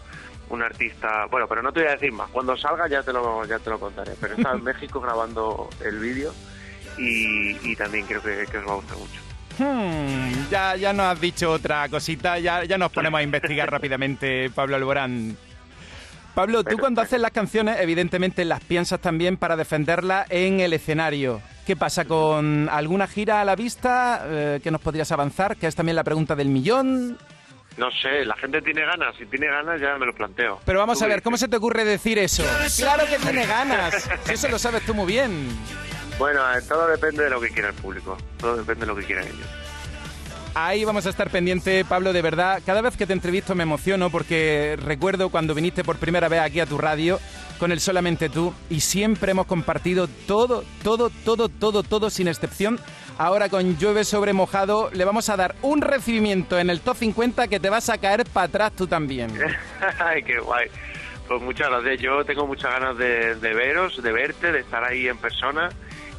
un 0.50 0.62
artista, 0.62 1.26
bueno, 1.30 1.46
pero 1.48 1.62
no 1.62 1.72
te 1.72 1.80
voy 1.80 1.88
a 1.88 1.92
decir 1.92 2.12
más. 2.12 2.28
Cuando 2.30 2.56
salga 2.56 2.88
ya 2.88 3.02
te 3.02 3.12
lo, 3.12 3.44
ya 3.46 3.58
te 3.58 3.70
lo 3.70 3.78
contaré. 3.80 4.12
Pero 4.20 4.34
está 4.34 4.52
en 4.52 4.64
México 4.64 5.00
grabando 5.00 5.70
el 5.84 5.98
vídeo 5.98 6.32
y, 6.98 7.56
y, 7.62 7.76
también 7.76 8.06
creo 8.06 8.22
que, 8.22 8.46
que, 8.50 8.58
os 8.58 8.66
va 8.66 8.72
a 8.72 8.76
gustar 8.76 8.98
mucho. 8.98 9.20
Hmm, 9.58 10.50
ya, 10.50 10.76
ya 10.76 10.92
nos 10.92 11.06
has 11.06 11.20
dicho 11.20 11.50
otra 11.50 11.88
cosita, 11.88 12.38
ya, 12.38 12.64
ya 12.64 12.78
nos 12.78 12.92
ponemos 12.92 13.18
a 13.18 13.22
investigar 13.22 13.70
rápidamente, 13.72 14.50
Pablo 14.50 14.76
Alborán. 14.76 15.36
Pablo, 16.34 16.62
tú 16.62 16.78
cuando 16.78 17.00
haces 17.00 17.20
las 17.20 17.32
canciones, 17.32 17.80
evidentemente 17.80 18.44
las 18.44 18.62
piensas 18.62 19.00
también 19.00 19.36
para 19.36 19.56
defenderlas 19.56 20.24
en 20.30 20.60
el 20.60 20.72
escenario. 20.72 21.40
¿Qué 21.66 21.74
pasa 21.74 22.04
con 22.04 22.68
alguna 22.70 23.08
gira 23.08 23.40
a 23.40 23.44
la 23.44 23.56
vista 23.56 24.22
eh, 24.24 24.60
que 24.62 24.70
nos 24.70 24.80
podrías 24.80 25.10
avanzar? 25.10 25.56
Que 25.56 25.66
es 25.66 25.74
también 25.74 25.96
la 25.96 26.04
pregunta 26.04 26.36
del 26.36 26.48
millón. 26.48 27.18
No 27.76 27.90
sé, 27.90 28.24
la 28.24 28.36
gente 28.36 28.62
tiene 28.62 28.86
ganas. 28.86 29.16
Si 29.16 29.26
tiene 29.26 29.48
ganas, 29.48 29.80
ya 29.80 29.98
me 29.98 30.06
lo 30.06 30.14
planteo. 30.14 30.60
Pero 30.64 30.78
vamos 30.78 31.02
a 31.02 31.06
ver, 31.06 31.22
¿cómo 31.22 31.36
se 31.36 31.48
te 31.48 31.56
ocurre 31.56 31.84
decir 31.84 32.18
eso? 32.18 32.44
Claro 32.76 33.04
que 33.06 33.18
tiene 33.18 33.44
ganas. 33.44 34.08
Si 34.24 34.34
eso 34.34 34.48
lo 34.48 34.58
sabes 34.58 34.86
tú 34.86 34.94
muy 34.94 35.06
bien. 35.06 35.48
Bueno, 36.18 36.40
todo 36.68 36.88
depende 36.88 37.24
de 37.24 37.30
lo 37.30 37.40
que 37.40 37.48
quiera 37.50 37.68
el 37.68 37.74
público. 37.74 38.16
Todo 38.38 38.56
depende 38.56 38.80
de 38.80 38.86
lo 38.86 38.96
que 38.96 39.04
quieran 39.04 39.24
ellos. 39.24 39.46
Ahí 40.54 40.84
vamos 40.84 41.06
a 41.06 41.10
estar 41.10 41.30
pendiente, 41.30 41.84
Pablo, 41.84 42.12
de 42.12 42.20
verdad. 42.20 42.60
Cada 42.66 42.80
vez 42.80 42.96
que 42.96 43.06
te 43.06 43.12
entrevisto 43.12 43.54
me 43.54 43.62
emociono 43.62 44.10
porque 44.10 44.76
recuerdo 44.82 45.28
cuando 45.28 45.54
viniste 45.54 45.84
por 45.84 45.98
primera 45.98 46.28
vez 46.28 46.40
aquí 46.40 46.58
a 46.58 46.66
tu 46.66 46.78
radio 46.78 47.20
con 47.58 47.70
el 47.70 47.80
Solamente 47.80 48.28
tú 48.28 48.52
y 48.68 48.80
siempre 48.80 49.32
hemos 49.32 49.46
compartido 49.46 50.08
todo, 50.26 50.64
todo, 50.82 51.10
todo, 51.24 51.48
todo, 51.48 51.82
todo 51.84 52.10
sin 52.10 52.26
excepción. 52.26 52.80
Ahora 53.18 53.48
con 53.48 53.78
Llueve 53.78 54.04
sobre 54.04 54.32
mojado 54.32 54.90
le 54.92 55.04
vamos 55.04 55.28
a 55.28 55.36
dar 55.36 55.54
un 55.62 55.80
recibimiento 55.80 56.58
en 56.58 56.70
el 56.70 56.80
top 56.80 56.96
50 56.96 57.46
que 57.46 57.60
te 57.60 57.70
vas 57.70 57.88
a 57.88 57.98
caer 57.98 58.24
para 58.24 58.46
atrás 58.46 58.72
tú 58.72 58.86
también. 58.88 59.30
Ay, 60.00 60.22
qué 60.24 60.40
guay. 60.40 60.68
Pues 61.28 61.42
muchas 61.42 61.68
gracias. 61.68 62.00
Yo 62.00 62.24
tengo 62.24 62.46
muchas 62.46 62.72
ganas 62.72 62.96
de, 62.96 63.36
de 63.36 63.54
veros, 63.54 64.02
de 64.02 64.12
verte, 64.12 64.50
de 64.50 64.60
estar 64.60 64.82
ahí 64.82 65.06
en 65.06 65.18
persona 65.18 65.68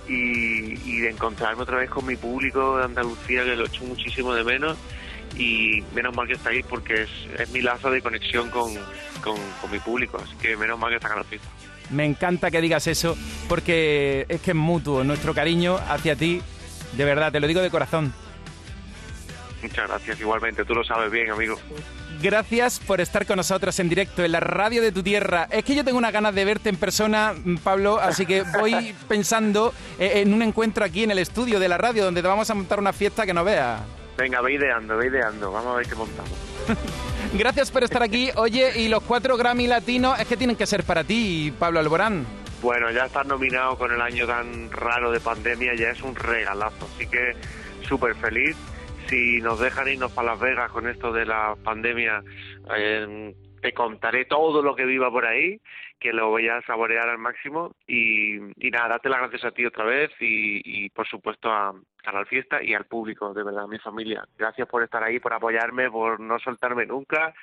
y, 0.10 0.80
y, 0.86 1.00
de 1.00 1.12
encontrarme 1.12 1.62
otra 1.64 1.78
vez 1.78 1.90
con 1.90 2.06
mi 2.06 2.16
público 2.16 2.78
de 2.78 2.86
Andalucía, 2.86 3.44
que 3.44 3.56
lo 3.56 3.66
echo 3.66 3.84
muchísimo 3.84 4.34
de 4.34 4.44
menos. 4.44 4.78
y 5.38 5.84
menos 5.94 6.16
mal 6.16 6.28
que 6.28 6.34
estáis 6.34 6.66
porque 6.66 7.04
es, 7.04 7.10
es 7.38 7.50
mi 7.52 7.62
lazo 7.62 7.92
de 7.92 8.02
conexión 8.02 8.50
con, 8.50 8.74
con, 9.22 9.38
con 9.62 9.72
mi 9.72 9.80
público, 9.80 10.18
así 10.24 10.36
que 10.42 10.58
menos 10.58 10.80
mal 10.80 10.90
que 10.90 10.96
está 10.96 11.10
Canal 11.10 11.26
Fiesta. 11.26 11.48
Me 11.92 12.06
encanta 12.06 12.52
que 12.52 12.62
digas 12.62 12.88
eso 12.88 13.18
porque 13.48 14.26
es 14.30 14.42
que 14.42 14.52
es 14.52 14.58
mutuo 14.58 15.04
nuestro 15.04 15.34
cariño 15.34 15.78
hacia 15.90 16.16
ti. 16.16 16.42
De 16.94 17.06
verdad, 17.06 17.32
te 17.32 17.40
lo 17.40 17.48
digo 17.48 17.62
de 17.62 17.70
corazón. 17.70 18.14
Muchas 19.62 19.88
gracias, 19.88 20.20
igualmente, 20.20 20.64
tú 20.66 20.74
lo 20.74 20.84
sabes 20.84 21.12
bien, 21.12 21.30
amigo. 21.32 21.58
Gracias 22.22 22.82
por 22.82 23.00
estar 23.00 23.26
con 23.26 23.38
nosotros 23.38 23.80
en 23.80 23.88
directo 23.88 24.26
en 24.26 24.34
la 24.34 24.42
radio 24.42 24.82
de 24.82 24.92
tu 24.92 25.02
tierra. 25.02 25.48
Es 25.50 25.64
que 25.64 25.74
yo 25.74 25.86
tengo 25.86 25.98
unas 25.98 26.12
ganas 26.12 26.36
de 26.36 26.44
verte 26.44 26.68
en 26.68 26.76
persona, 26.76 27.34
mm, 27.34 27.58
Pablo, 27.58 27.98
así 27.98 28.26
que 28.26 28.44
voy 28.60 28.94
pensando 29.08 29.74
eh, 29.98 30.14
en 30.16 30.34
un 30.34 30.42
encuentro 30.42 30.84
aquí 30.84 31.04
en 31.04 31.12
el 31.12 31.20
estudio 31.20 31.62
de 31.62 31.70
la 31.70 31.78
radio 31.78 32.04
donde 32.04 32.22
te 32.22 32.28
vamos 32.28 32.50
a 32.50 32.54
montar 32.54 32.78
una 32.80 32.92
fiesta 32.92 33.26
que 33.26 33.34
no 33.34 33.46
veas. 33.46 33.80
Venga, 34.18 34.42
ve 34.42 34.56
ideando, 34.56 34.98
ve 34.98 35.08
ideando, 35.08 35.50
vamos 35.50 35.74
a 35.74 35.78
ver 35.78 35.88
qué 35.88 35.96
montamos. 35.96 36.32
Gracias 37.36 37.72
por 37.72 37.86
estar 37.86 38.04
aquí. 38.04 38.32
Oye, 38.36 38.78
y 38.82 38.90
los 38.90 39.02
cuatro 39.04 39.38
Grammy 39.38 39.68
latinos 39.68 40.20
es 40.20 40.28
que 40.28 40.36
tienen 40.36 40.58
que 40.58 40.66
ser 40.66 40.84
para 40.84 41.06
ti, 41.06 41.54
Pablo 41.58 41.80
Alborán. 41.80 42.26
Bueno, 42.62 42.92
ya 42.92 43.06
estar 43.06 43.26
nominado 43.26 43.78
con 43.78 43.94
el 43.94 44.02
año 44.02 44.28
tan 44.28 44.70
raro 44.72 45.12
de 45.12 45.22
pandemia 45.22 45.74
ya 45.76 45.92
es 45.92 46.02
un 46.02 46.16
regalazo, 46.16 46.90
así 46.94 47.08
que 47.08 47.34
súper 47.88 48.14
feliz. 48.16 48.58
Si 49.10 49.42
nos 49.42 49.60
dejan 49.60 49.88
irnos 49.88 50.12
para 50.12 50.34
Las 50.34 50.40
Vegas 50.40 50.72
con 50.72 50.88
esto 50.88 51.12
de 51.12 51.26
la 51.26 51.56
pandemia, 51.64 52.22
eh, 52.78 53.34
te 53.60 53.74
contaré 53.74 54.26
todo 54.26 54.62
lo 54.62 54.76
que 54.76 54.86
viva 54.86 55.10
por 55.10 55.26
ahí, 55.26 55.60
que 56.00 56.14
lo 56.14 56.30
voy 56.30 56.48
a 56.48 56.62
saborear 56.62 57.10
al 57.10 57.18
máximo. 57.18 57.76
Y, 57.88 58.38
nada, 58.70 58.90
date 58.90 59.10
las 59.10 59.22
gracias 59.22 59.46
a 59.46 59.52
ti 59.52 59.66
otra 59.66 59.84
vez 59.84 60.12
y, 60.20 60.62
y 60.64 60.90
por 60.92 61.08
supuesto 61.08 61.52
a 61.52 61.74
Canal 62.04 62.28
Fiesta 62.28 62.62
y 62.62 62.76
al 62.76 62.86
público, 62.86 63.34
de 63.34 63.44
verdad, 63.44 63.64
a 63.64 63.68
mi 63.68 63.80
familia. 63.80 64.24
Gracias 64.38 64.68
por 64.68 64.84
estar 64.84 65.04
ahí, 65.04 65.20
por 65.20 65.34
apoyarme, 65.34 65.90
por 65.90 66.20
no 66.20 66.38
soltarme 66.38 66.86
nunca. 66.86 67.34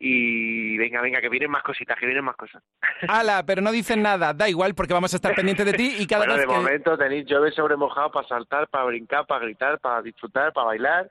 Y 0.00 0.78
venga, 0.78 1.00
venga, 1.02 1.20
que 1.20 1.28
vienen 1.28 1.50
más 1.50 1.62
cositas, 1.62 1.98
que 1.98 2.06
vienen 2.06 2.24
más 2.24 2.36
cosas. 2.36 2.62
Ala, 3.08 3.44
pero 3.44 3.60
no 3.62 3.72
dicen 3.72 4.02
nada. 4.02 4.32
Da 4.32 4.48
igual 4.48 4.74
porque 4.74 4.94
vamos 4.94 5.12
a 5.12 5.16
estar 5.16 5.34
pendientes 5.34 5.66
de 5.66 5.72
ti 5.72 5.96
y 5.98 6.06
cada 6.06 6.20
bueno, 6.20 6.34
vez 6.34 6.42
de 6.42 6.48
que... 6.48 6.60
momento 6.60 6.96
tenéis 6.96 7.26
llueve 7.26 7.50
sobre 7.50 7.76
mojado 7.76 8.10
para 8.12 8.28
saltar, 8.28 8.68
para 8.68 8.84
brincar, 8.84 9.26
para 9.26 9.44
gritar, 9.44 9.78
para 9.80 10.00
disfrutar, 10.02 10.52
para 10.52 10.68
bailar 10.68 11.10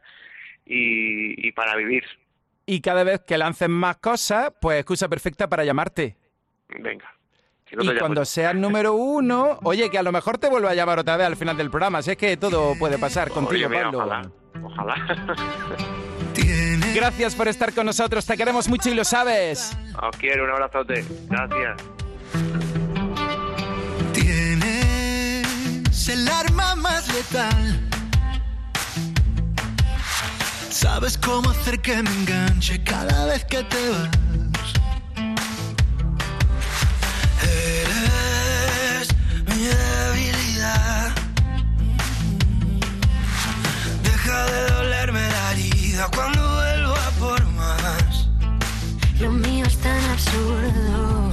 y, 0.66 1.48
y 1.48 1.52
para 1.52 1.76
vivir. 1.76 2.04
Y 2.66 2.82
cada 2.82 3.04
vez 3.04 3.22
que 3.26 3.38
lancen 3.38 3.72
más 3.72 3.98
cosas, 3.98 4.54
pues 4.62 4.80
excusa 4.80 5.08
perfecta 5.10 5.48
para 5.48 5.64
llamarte. 5.66 6.16
Venga. 6.70 7.14
Si 7.70 7.76
no 7.76 7.84
te 7.84 7.94
Y 7.96 7.98
cuando 7.98 8.24
seas 8.26 8.56
número 8.56 8.94
uno, 8.94 9.60
oye, 9.64 9.90
que 9.90 9.98
a 9.98 10.04
lo 10.04 10.12
mejor 10.12 10.38
te 10.38 10.50
vuelvo 10.50 10.68
a 10.70 10.74
llamar 10.74 11.00
otra 11.00 11.18
vez 11.18 11.28
al 11.28 11.36
final 11.36 11.58
del 11.58 11.70
programa. 11.70 12.02
Si 12.02 12.12
es 12.12 12.18
que 12.18 12.38
todo 12.38 12.74
puede 12.80 12.98
pasar 12.98 13.30
contigo, 13.30 13.70
mira, 13.70 13.92
Pablo. 13.92 14.00
ojalá, 14.00 14.32
ojalá. 14.64 16.08
Gracias 16.98 17.36
por 17.36 17.48
estar 17.48 17.72
con 17.74 17.86
nosotros. 17.86 18.26
Te 18.26 18.36
queremos 18.36 18.68
mucho 18.68 18.90
y 18.90 18.96
lo 18.96 19.06
sabes. 19.06 19.78
Os 20.02 20.18
quiero, 20.18 20.46
un 20.46 20.50
abrazote. 20.50 21.06
Gracias. 21.30 21.78
Tienes 24.14 26.10
el 26.10 26.28
arma 26.28 26.74
más 26.74 27.08
letal. 27.14 27.88
Sabes 30.72 31.20
cómo 31.20 31.52
hacer 31.52 31.80
que 31.82 32.02
me 32.02 32.10
enganche 32.10 32.84
cada 32.84 33.26
vez 33.26 33.46
que 33.46 33.62
te 33.62 33.90
vas. 33.90 34.10
Eres 37.44 39.08
mi 39.46 39.68
debilidad. 39.68 41.12
Deja 44.02 44.46
de 44.48 44.72
dolerme 44.72 45.30
la 45.30 45.52
herida 45.52 46.10
cuando 46.12 46.47
absurdo. 50.28 51.32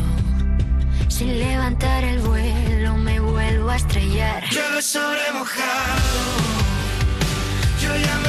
Sin 1.09 1.39
levantar 1.39 2.05
el 2.05 2.21
vuelo 2.21 2.97
me 2.97 3.21
vuelvo 3.21 3.71
a 3.71 3.77
estrellar. 3.77 4.45
Llueve 4.51 4.83
sobre 4.83 5.33
mojado. 5.33 6.01
Yo 7.81 7.97
ya 7.97 8.19
me 8.19 8.24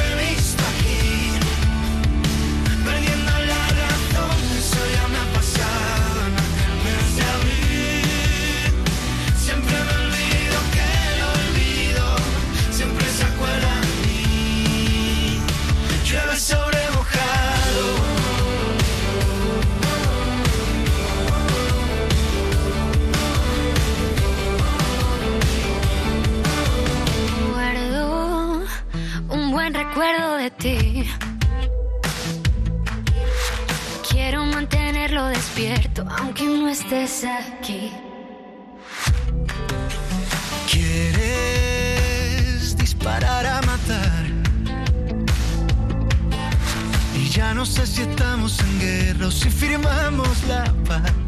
recuerdo 29.96 30.36
de 30.36 30.50
ti. 30.50 31.08
Quiero 34.10 34.44
mantenerlo 34.44 35.24
despierto, 35.28 36.04
aunque 36.18 36.44
no 36.44 36.68
estés 36.68 37.24
aquí. 37.24 37.90
Quieres 40.70 41.96
disparar 42.76 43.46
a 43.46 43.62
matar. 43.62 44.26
Y 47.14 47.28
ya 47.30 47.54
no 47.54 47.64
sé 47.64 47.86
si 47.86 48.02
estamos 48.02 48.60
en 48.60 48.78
guerra 48.78 49.28
o 49.28 49.30
si 49.30 49.48
firmamos 49.48 50.44
la 50.46 50.64
paz. 50.86 51.25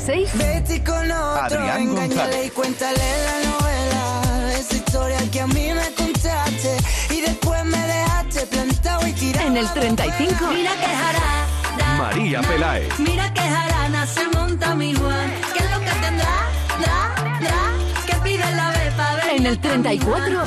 36. 0.00 0.30
Vete 0.38 0.82
con 0.82 1.10
otro, 1.10 1.40
Adrián 1.42 1.82
engáñale 1.82 2.08
González. 2.08 2.46
y 2.46 2.50
cuéntale 2.50 2.98
la 2.98 3.50
novela. 3.50 4.52
Esa 4.58 4.76
historia 4.76 5.18
que 5.30 5.40
a 5.40 5.46
mí 5.46 5.72
me 5.74 5.94
contaste 5.94 6.76
y 7.10 7.20
después 7.20 7.64
me 7.64 7.78
dejaste 7.78 8.46
plantado 8.46 9.06
y 9.06 9.12
tirado. 9.12 9.46
En 9.46 9.56
el 9.56 9.72
35. 9.72 10.46
Mira 10.52 10.70
que 10.72 10.86
jarana, 10.86 11.98
María 11.98 12.40
Peláez. 12.42 12.98
mira 12.98 13.32
que 13.34 13.40
jarana 13.40 14.06
se 14.06 14.26
monta 14.28 14.74
mi 14.74 14.94
Juan. 14.94 15.30
¿Qué 15.52 15.64
es 15.64 15.70
lo 15.70 15.80
que 15.80 15.90
tendrá? 16.00 16.36
Dra, 16.80 17.38
dra, 17.40 18.06
que 18.06 18.14
pide 18.22 18.50
la 18.54 18.70
bepa? 18.70 19.18
En 19.36 19.46
el 19.46 19.58
34. 19.58 20.42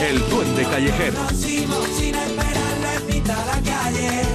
El 0.00 0.28
duende 0.28 0.64
callejero. 0.64 1.28
sin 1.38 2.14
en 2.14 3.06
mitad 3.06 3.36
de 3.36 3.46
la 3.46 3.72
calle. 3.72 4.33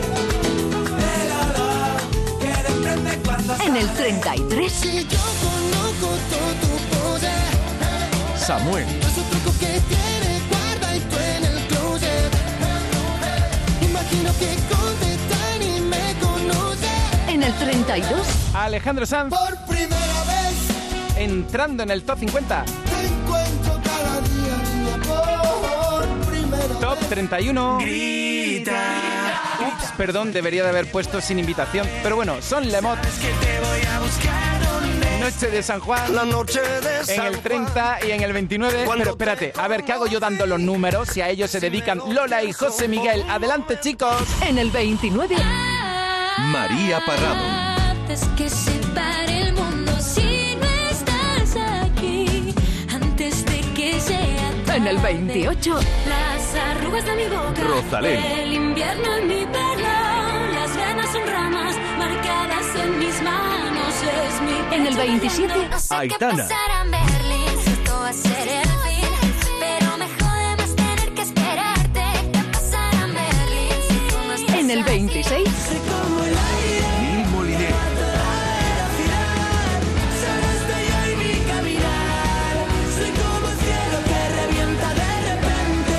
En 3.70 3.76
el 3.76 3.88
33. 3.93 4.72
Si 4.72 5.07
yo 5.07 5.20
conozco 5.43 6.07
todo 6.32 6.49
tu 6.59 6.70
poder, 6.97 7.30
Samuel. 8.36 8.84
esos 8.99 9.30
trucos 9.30 9.55
que 9.57 9.80
tienes, 9.82 10.49
guarda 10.49 10.95
y 10.95 10.99
tú 11.01 11.15
en 11.38 11.43
el 11.45 11.67
closet. 11.67 12.32
Imagino 13.84 14.32
que 14.39 14.55
contestan 14.74 15.61
y 15.61 15.82
me 15.82 16.15
conocen. 16.20 17.30
En 17.30 17.43
el 17.43 17.53
32. 17.53 18.28
Alejandro 18.55 19.05
Sanz 19.05 19.30
Por 19.30 19.55
primera 19.67 20.24
vez 20.26 20.55
entrando 21.17 21.84
en 21.84 21.91
el 21.91 22.01
top 22.01 22.17
50. 22.17 22.65
te 22.65 23.05
encuentro 23.05 23.80
cada 23.84 24.22
día, 24.22 24.57
niña, 24.74 24.97
por 25.05 26.07
primera 26.28 26.80
Top 26.80 26.99
vez. 26.99 27.09
31. 27.09 27.78
Ups, 29.59 29.91
perdón, 29.97 30.32
debería 30.32 30.63
de 30.63 30.70
haber 30.70 30.89
puesto 30.89 31.22
sin 31.22 31.38
invitación. 31.38 31.86
Pero 32.01 32.15
bueno, 32.15 32.41
son 32.41 32.67
Lemot. 32.72 32.97
Noche 35.20 35.47
de 35.51 35.61
San 35.63 35.80
Juan. 35.80 36.15
La 36.15 36.26
noche 36.26 36.59
de 36.61 36.97
En 36.99 37.05
San 37.05 37.26
el 37.28 37.39
30 37.39 37.99
y 38.07 38.11
en 38.11 38.22
el 38.24 38.34
29. 38.34 38.86
Pero 38.97 39.09
espérate, 39.11 39.53
a 39.57 39.67
ver, 39.67 39.84
¿qué 39.84 39.91
hago 39.93 40.07
yo 40.07 40.20
dando 40.20 40.45
los 40.45 40.59
números? 40.59 41.09
Si 41.09 41.22
a 41.22 41.30
ellos 41.30 41.51
se 41.51 41.59
dedican 41.59 42.01
Lola 42.13 42.43
y 42.43 42.53
José 42.53 42.88
Miguel. 42.88 43.24
Adelante, 43.30 43.80
chicos. 43.80 44.24
En 44.47 44.57
el 44.57 44.72
29. 44.72 45.36
María 46.51 47.01
Parrado. 47.05 47.36
Antes 47.36 48.22
que 48.38 48.49
se 48.49 48.72
pare 48.95 49.47
el 49.47 49.53
mundo 49.53 49.91
si 49.99 50.55
no 50.55 50.67
estás 50.89 51.55
aquí. 51.84 52.53
Antes 52.93 53.45
de 53.45 53.59
que 53.74 53.99
sea 53.99 54.76
En 54.76 54.88
el 54.88 54.95
tarde. 54.97 55.13
28. 55.13 55.80
Las 56.07 56.55
arrugas 56.78 57.05
de 57.05 57.15
mi 57.15 57.24
boca. 57.26 57.61
Rosalén. 57.61 58.24
El 58.24 58.53
invierno 58.53 59.17
en 59.17 59.28
mi 59.28 59.45
pelo. 59.45 60.53
Las 60.53 60.76
venas 60.76 61.11
son 61.11 61.28
ramas 61.28 61.76
marcadas 61.97 62.65
en 62.84 62.99
mis 62.99 63.22
manos. 63.22 63.59
En 64.01 64.85
el 64.87 64.95
pecho 64.95 64.97
27. 64.97 65.47
brillando. 65.53 65.69
No 65.75 65.79
sé 65.79 65.93
Aitana. 65.95 66.33
en 66.33 66.93
el 68.45 68.69
fin. 68.69 69.09
Pero 69.59 69.97
me 69.97 70.05
jode 70.07 70.55
más 70.57 70.75
tener 70.75 71.13
que 71.13 71.21
esperarte. 71.21 72.03
¿Qué 72.31 72.39
pasará 72.53 73.03
en 73.05 73.13
Berlín? 73.13 73.79
Si 73.89 73.97
tú 74.09 74.15
no 74.25 74.33
estás 74.33 74.55
En 74.55 74.69
el 74.71 74.79
aquí? 74.81 74.89
26. 74.89 75.49
como 75.89 76.23
el 76.23 76.37
aire. 76.37 76.87
Lil 77.01 77.27
Moliné. 77.27 77.69
Solo 80.21 80.47
estoy 80.59 80.83
yo 80.89 80.99
y 81.11 81.15
mi 81.17 81.33
caminar. 81.51 82.53
Soy 82.95 83.11
como 83.19 83.45
el 83.49 83.57
cielo 83.59 83.97
que 84.07 84.19
revienta 84.39 84.87
de 84.93 85.11
repente. 85.29 85.97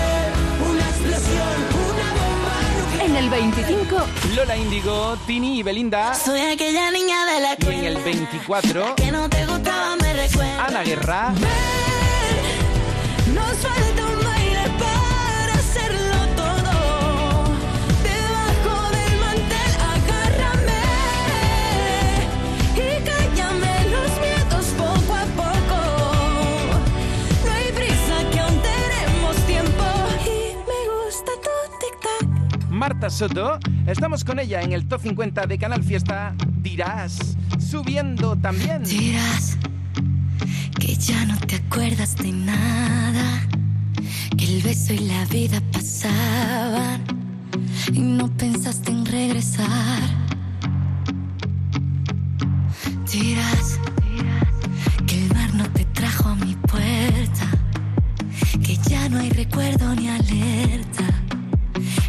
Una 0.71 0.85
explosión, 0.89 1.57
una 1.85 2.09
bomba 2.21 2.55
nuclear. 2.79 3.07
En 3.11 3.17
el 3.17 3.29
25. 3.31 3.97
Lola 4.35 4.57
Índigo, 4.57 5.17
Tini 5.27 5.59
y 5.59 5.63
Belinda. 5.63 6.15
Soy 6.15 6.41
aquella 6.41 6.91
niña 6.91 7.25
de 7.27 7.41
la 7.41 7.57
Y 7.59 7.79
en 7.79 7.85
el 7.85 7.97
escuela 7.97 8.01
24, 8.05 8.95
que 8.95 9.11
no 9.11 9.29
te 9.29 9.45
gustaba, 9.47 9.97
me 9.97 10.13
recuerda. 10.13 10.65
Ana 10.67 10.83
Guerra. 10.83 11.35
Nos 13.35 13.57
falta 13.57 14.07
un 14.07 14.25
baile 14.25 14.65
para 14.79 15.55
hacerlo 15.55 16.17
todo. 16.37 17.45
Debajo 18.05 18.91
del 18.97 19.19
mantel, 19.19 19.73
agárrame 19.95 20.83
y 22.77 22.79
cállame 23.05 23.73
los 23.91 24.11
miedos 24.21 24.67
poco 24.79 25.15
a 25.15 25.25
poco. 25.41 25.81
No 27.45 27.53
hay 27.53 27.73
prisa 27.73 28.31
que 28.31 28.39
aún 28.41 28.61
tenemos 28.63 29.37
tiempo 29.47 29.85
y 30.25 30.55
me 30.69 30.81
gusta 31.05 31.33
tu 31.43 31.55
tic-tac. 31.81 32.69
Marta 32.69 33.11
Soto. 33.11 33.59
Estamos 33.91 34.23
con 34.23 34.39
ella 34.39 34.63
en 34.63 34.73
el 34.73 34.87
top 34.87 35.03
50 35.03 35.47
de 35.49 35.59
Canal 35.59 35.83
Fiesta. 35.83 36.33
Dirás, 36.63 37.37
subiendo 37.59 38.37
también. 38.37 38.85
Dirás 38.85 39.59
que 40.79 40.95
ya 40.95 41.27
no 41.27 41.37
te 41.41 41.57
acuerdas 41.57 42.15
de 42.15 42.31
nada, 42.31 43.49
que 44.39 44.45
el 44.45 44.63
beso 44.63 44.93
y 44.93 45.01
la 45.01 45.25
vida 45.25 45.61
pasaban 45.73 47.03
y 47.93 47.99
no 47.99 48.29
pensaste 48.37 48.93
en 48.93 49.05
regresar. 49.07 49.99
Dirás 53.13 53.81
que 55.05 55.19
el 55.19 55.35
mar 55.35 55.53
no 55.55 55.69
te 55.73 55.85
trajo 55.87 56.29
a 56.29 56.37
mi 56.37 56.55
puerta, 56.55 57.47
que 58.65 58.77
ya 58.89 59.09
no 59.09 59.19
hay 59.19 59.31
recuerdo 59.31 59.97
ni 59.97 60.09
alerta, 60.09 61.07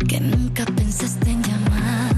que 0.07 0.19
nunca 0.19 0.63
pensaste 0.91 1.29
en 1.29 1.41
llamar. 1.41 2.11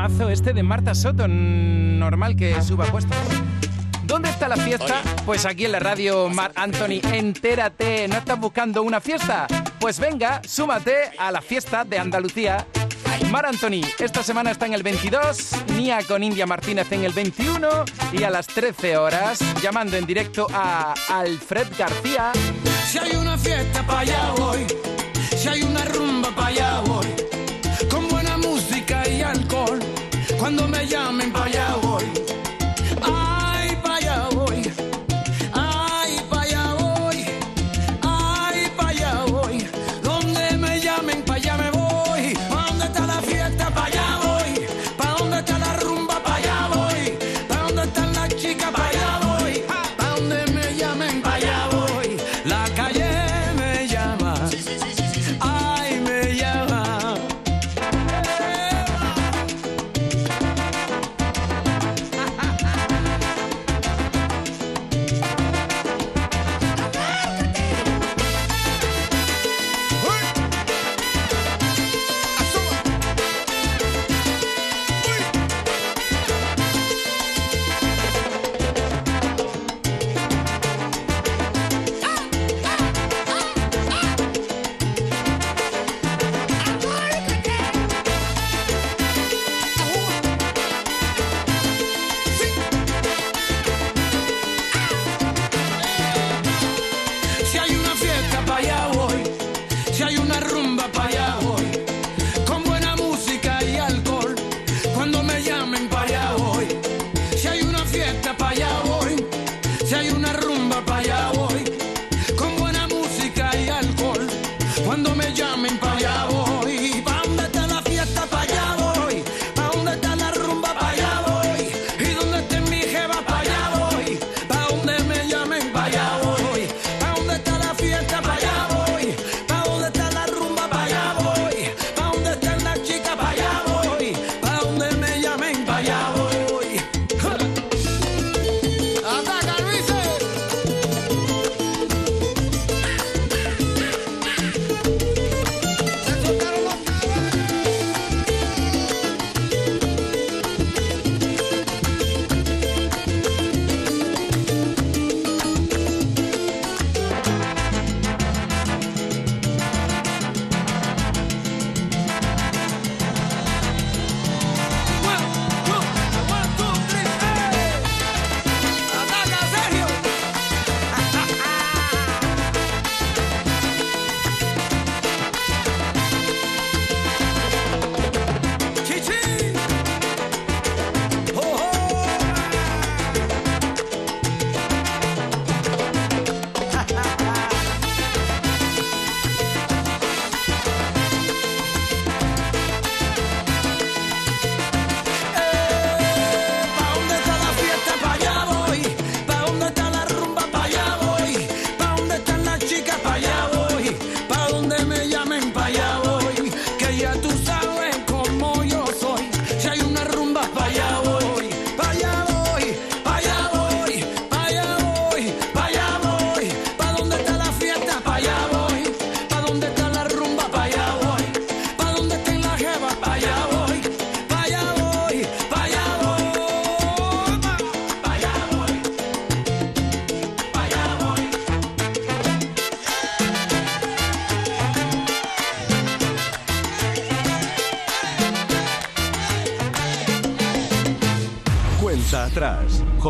Temazo 0.00 0.30
este 0.30 0.54
de 0.54 0.62
Marta 0.62 0.94
Soto, 0.94 1.28
normal 1.28 2.34
que 2.34 2.62
suba 2.62 2.86
puestos. 2.86 3.14
¿Dónde 4.04 4.30
está 4.30 4.48
la 4.48 4.56
fiesta? 4.56 5.02
Pues 5.26 5.44
aquí 5.44 5.66
en 5.66 5.72
la 5.72 5.78
radio 5.78 6.30
Mar 6.30 6.52
Anthony, 6.54 7.02
entérate, 7.12 8.08
¿no 8.08 8.16
estás 8.16 8.40
buscando 8.40 8.82
una 8.82 9.02
fiesta? 9.02 9.46
Pues 9.78 10.00
venga, 10.00 10.40
súmate 10.48 10.94
a 11.18 11.30
la 11.30 11.42
fiesta 11.42 11.84
de 11.84 11.98
Andalucía. 11.98 12.66
Mar 13.30 13.44
Anthony, 13.44 13.82
esta 13.98 14.22
semana 14.22 14.52
está 14.52 14.64
en 14.64 14.72
el 14.72 14.82
22, 14.82 15.50
Nia 15.76 15.98
con 16.08 16.22
India 16.22 16.46
Martínez 16.46 16.90
en 16.92 17.04
el 17.04 17.12
21 17.12 17.68
y 18.14 18.22
a 18.22 18.30
las 18.30 18.46
13 18.46 18.96
horas, 18.96 19.40
llamando 19.62 19.98
en 19.98 20.06
directo 20.06 20.46
a 20.50 20.94
Alfred 21.10 21.66
García. 21.78 22.32
Si 22.86 22.96
hay 22.96 23.16
una 23.16 23.36
fiesta 23.36 23.86
para 23.86 24.00
allá 24.00 24.30
voy, 24.38 24.66
si 25.36 25.46
hay 25.46 25.62
una 25.62 25.84
rumba 25.84 26.30
para 26.34 26.46
allá 26.46 26.80
voy, 26.86 27.19
llamen 30.90 31.30
para 31.30 31.44
allá 31.44 31.89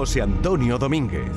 José 0.01 0.23
Antonio 0.23 0.79
Domínguez. 0.79 1.31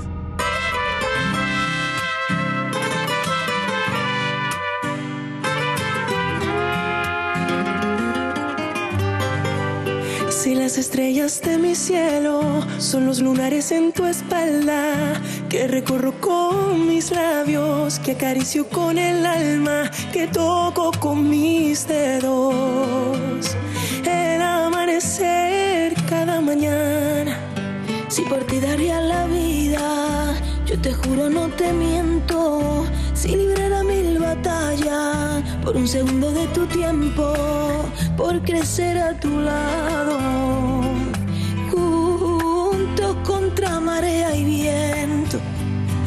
Si 10.29 10.55
las 10.55 10.77
estrellas 10.77 11.41
de 11.41 11.57
mi 11.57 11.75
cielo 11.75 12.41
son 12.77 13.05
los 13.05 13.19
lunares 13.19 13.73
en 13.73 13.91
tu 13.91 14.05
espalda, 14.05 15.21
que 15.49 15.67
recorro 15.67 16.13
con 16.21 16.87
mis 16.87 17.11
labios, 17.11 17.99
que 17.99 18.13
acaricio 18.13 18.69
con 18.69 18.97
el 18.97 19.25
alma, 19.25 19.91
que 20.13 20.27
toco 20.27 20.93
con 21.01 21.29
mis 21.29 21.85
dedos. 21.85 23.32
La 28.77 29.27
vida, 29.27 30.33
yo 30.65 30.79
te 30.81 30.91
juro 30.93 31.29
no 31.29 31.47
te 31.49 31.71
miento, 31.71 32.85
si 33.13 33.35
librara 33.35 33.83
mil 33.83 34.17
batallas 34.17 35.43
por 35.63 35.77
un 35.77 35.87
segundo 35.87 36.31
de 36.31 36.47
tu 36.47 36.65
tiempo, 36.65 37.33
por 38.17 38.41
crecer 38.41 38.97
a 38.97 39.13
tu 39.19 39.39
lado, 39.41 40.17
juntos 41.69 43.15
contra 43.23 43.79
marea 43.79 44.35
y 44.35 44.43
viento. 44.43 45.39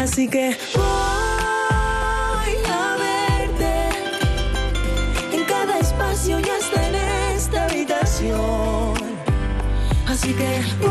Así 0.01 0.27
que 0.27 0.57
voy 0.75 2.57
a 2.69 2.97
verte 2.99 3.75
en 5.33 5.45
cada 5.45 5.79
espacio 5.79 6.41
y 6.41 6.49
hasta 6.49 6.89
en 6.89 6.95
esta 7.37 7.64
habitación. 7.67 9.07
Así 10.09 10.33
que 10.35 10.86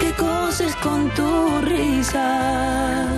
que 0.00 0.12
coses 0.12 0.74
con 0.76 1.10
tu 1.10 1.60
risa. 1.62 3.08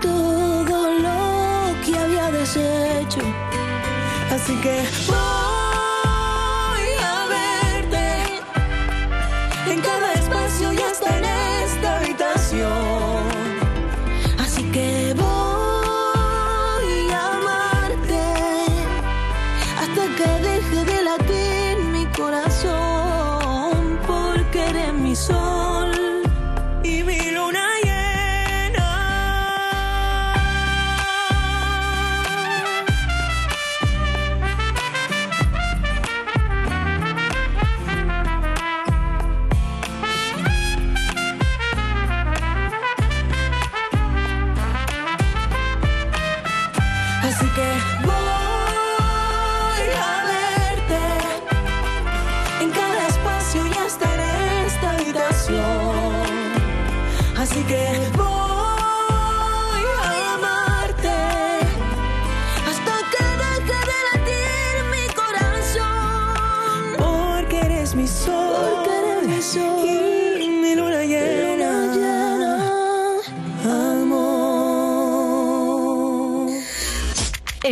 Todo 0.00 0.90
lo 1.04 1.84
que 1.84 1.98
había 1.98 2.30
deshecho. 2.30 3.20
Así 4.30 4.54
que 4.60 4.84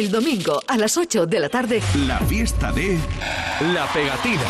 El 0.08 0.12
domingo 0.12 0.62
a 0.66 0.78
las 0.78 0.96
8 0.96 1.26
de 1.26 1.38
la 1.38 1.50
tarde. 1.50 1.82
La 2.06 2.18
fiesta 2.20 2.72
de 2.72 2.98
La 3.74 3.86
Pegatina. 3.92 4.40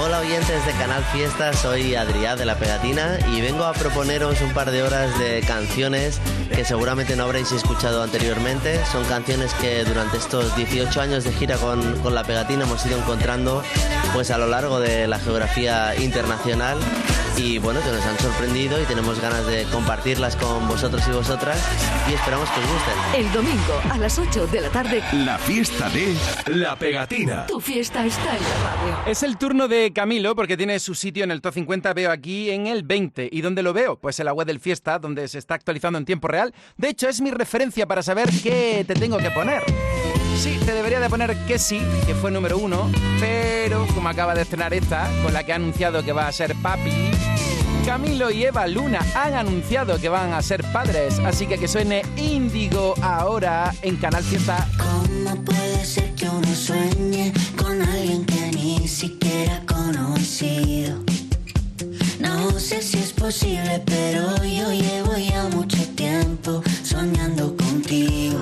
Hola 0.00 0.20
oyentes 0.20 0.64
de 0.64 0.72
Canal 0.72 1.04
Fiesta, 1.12 1.52
soy 1.52 1.94
Adrián 1.94 2.38
de 2.38 2.46
La 2.46 2.58
Pegatina 2.58 3.18
y 3.30 3.42
vengo 3.42 3.64
a 3.64 3.74
proponeros 3.74 4.40
un 4.40 4.54
par 4.54 4.70
de 4.70 4.82
horas 4.82 5.18
de 5.18 5.42
canciones 5.46 6.22
que 6.54 6.64
seguramente 6.64 7.16
no 7.16 7.24
habréis 7.24 7.52
escuchado 7.52 8.02
anteriormente. 8.02 8.82
Son 8.90 9.04
canciones 9.04 9.52
que 9.60 9.84
durante 9.84 10.16
estos 10.16 10.56
18 10.56 11.02
años 11.02 11.24
de 11.24 11.32
gira 11.32 11.58
con, 11.58 12.00
con 12.00 12.14
La 12.14 12.24
Pegatina 12.24 12.64
hemos 12.64 12.86
ido 12.86 12.96
encontrando 12.96 13.62
pues 14.14 14.30
a 14.30 14.38
lo 14.38 14.46
largo 14.46 14.80
de 14.80 15.06
la 15.06 15.18
geografía 15.18 15.94
internacional 15.96 16.78
y 17.38 17.58
bueno, 17.58 17.80
que 17.80 17.90
nos 17.90 18.04
han 18.04 18.18
sorprendido 18.18 18.80
y 18.82 18.84
tenemos 18.84 19.20
ganas 19.20 19.46
de 19.46 19.64
compartirlas 19.64 20.36
con 20.36 20.66
vosotros 20.66 21.02
y 21.06 21.12
vosotras 21.12 21.64
y 22.10 22.14
esperamos 22.14 22.48
que 22.50 22.60
os 22.60 22.66
gusten. 22.66 23.24
El 23.24 23.32
domingo 23.32 23.80
a 23.90 23.98
las 23.98 24.18
8 24.18 24.46
de 24.48 24.60
la 24.60 24.68
tarde. 24.70 25.02
La 25.12 25.38
fiesta 25.38 25.88
de 25.90 26.16
La 26.46 26.76
Pegatina. 26.76 27.46
Tu 27.46 27.60
fiesta 27.60 28.04
está 28.04 28.36
en 28.36 28.42
la 28.42 28.70
radio. 28.70 29.10
Es 29.10 29.22
el 29.22 29.36
turno 29.38 29.68
de 29.68 29.92
Camilo 29.92 30.34
porque 30.34 30.56
tiene 30.56 30.78
su 30.80 30.94
sitio 30.94 31.24
en 31.24 31.30
el 31.30 31.40
top 31.40 31.54
50, 31.54 31.94
veo 31.94 32.10
aquí 32.10 32.50
en 32.50 32.66
el 32.66 32.82
20. 32.82 33.28
¿Y 33.30 33.40
dónde 33.40 33.62
lo 33.62 33.72
veo? 33.72 33.98
Pues 33.98 34.18
en 34.18 34.26
la 34.26 34.32
web 34.32 34.46
del 34.46 34.60
Fiesta, 34.60 34.98
donde 34.98 35.28
se 35.28 35.38
está 35.38 35.54
actualizando 35.54 35.98
en 35.98 36.04
tiempo 36.04 36.28
real. 36.28 36.54
De 36.76 36.88
hecho, 36.88 37.08
es 37.08 37.20
mi 37.20 37.30
referencia 37.30 37.86
para 37.86 38.02
saber 38.02 38.28
qué 38.42 38.84
te 38.86 38.94
tengo 38.94 39.18
que 39.18 39.30
poner. 39.30 39.62
Sí, 40.38 40.56
te 40.64 40.72
debería 40.72 41.00
de 41.00 41.10
poner 41.10 41.36
que 41.46 41.58
sí, 41.58 41.82
que 42.06 42.14
fue 42.14 42.30
número 42.30 42.58
uno, 42.58 42.88
pero 43.18 43.84
como 43.88 44.08
acaba 44.08 44.36
de 44.36 44.42
estrenar 44.42 44.72
esta, 44.72 45.10
con 45.24 45.32
la 45.32 45.42
que 45.42 45.52
ha 45.52 45.56
anunciado 45.56 46.04
que 46.04 46.12
va 46.12 46.28
a 46.28 46.32
ser 46.32 46.54
papi, 46.62 47.10
Camilo 47.84 48.30
y 48.30 48.44
Eva 48.44 48.68
Luna 48.68 49.00
han 49.16 49.34
anunciado 49.34 49.98
que 49.98 50.08
van 50.08 50.32
a 50.32 50.40
ser 50.40 50.62
padres, 50.72 51.18
así 51.24 51.48
que 51.48 51.58
que 51.58 51.66
suene 51.66 52.02
Índigo 52.16 52.94
ahora 53.02 53.74
en 53.82 53.96
Canal 53.96 54.22
Fiesta. 54.22 54.68
¿Cómo 54.78 55.44
puede 55.44 55.84
ser 55.84 56.14
que 56.14 56.28
uno 56.28 56.54
sueñe 56.54 57.32
con 57.56 57.82
alguien 57.82 58.24
que 58.24 58.52
ni 58.52 58.86
siquiera 58.86 59.56
ha 59.56 59.66
conocido? 59.66 60.98
No 62.20 62.50
sé 62.60 62.80
si 62.80 62.98
es 62.98 63.12
posible, 63.12 63.82
pero 63.84 64.36
yo 64.44 64.70
llevo 64.70 65.16
ya 65.16 65.48
mucho 65.48 65.82
tiempo 65.96 66.62
soñando 66.84 67.56
contigo. 67.56 68.38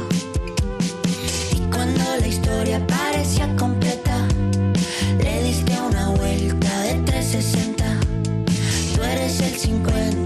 Historia 2.37 2.87
parecía 2.87 3.49
completa, 3.57 4.29
le 5.25 5.43
diste 5.43 5.73
una 5.81 6.11
vuelta 6.11 6.81
de 6.83 6.95
360. 7.07 7.85
Tú 8.95 9.03
eres 9.03 9.41
el 9.41 9.57
50 9.59 10.26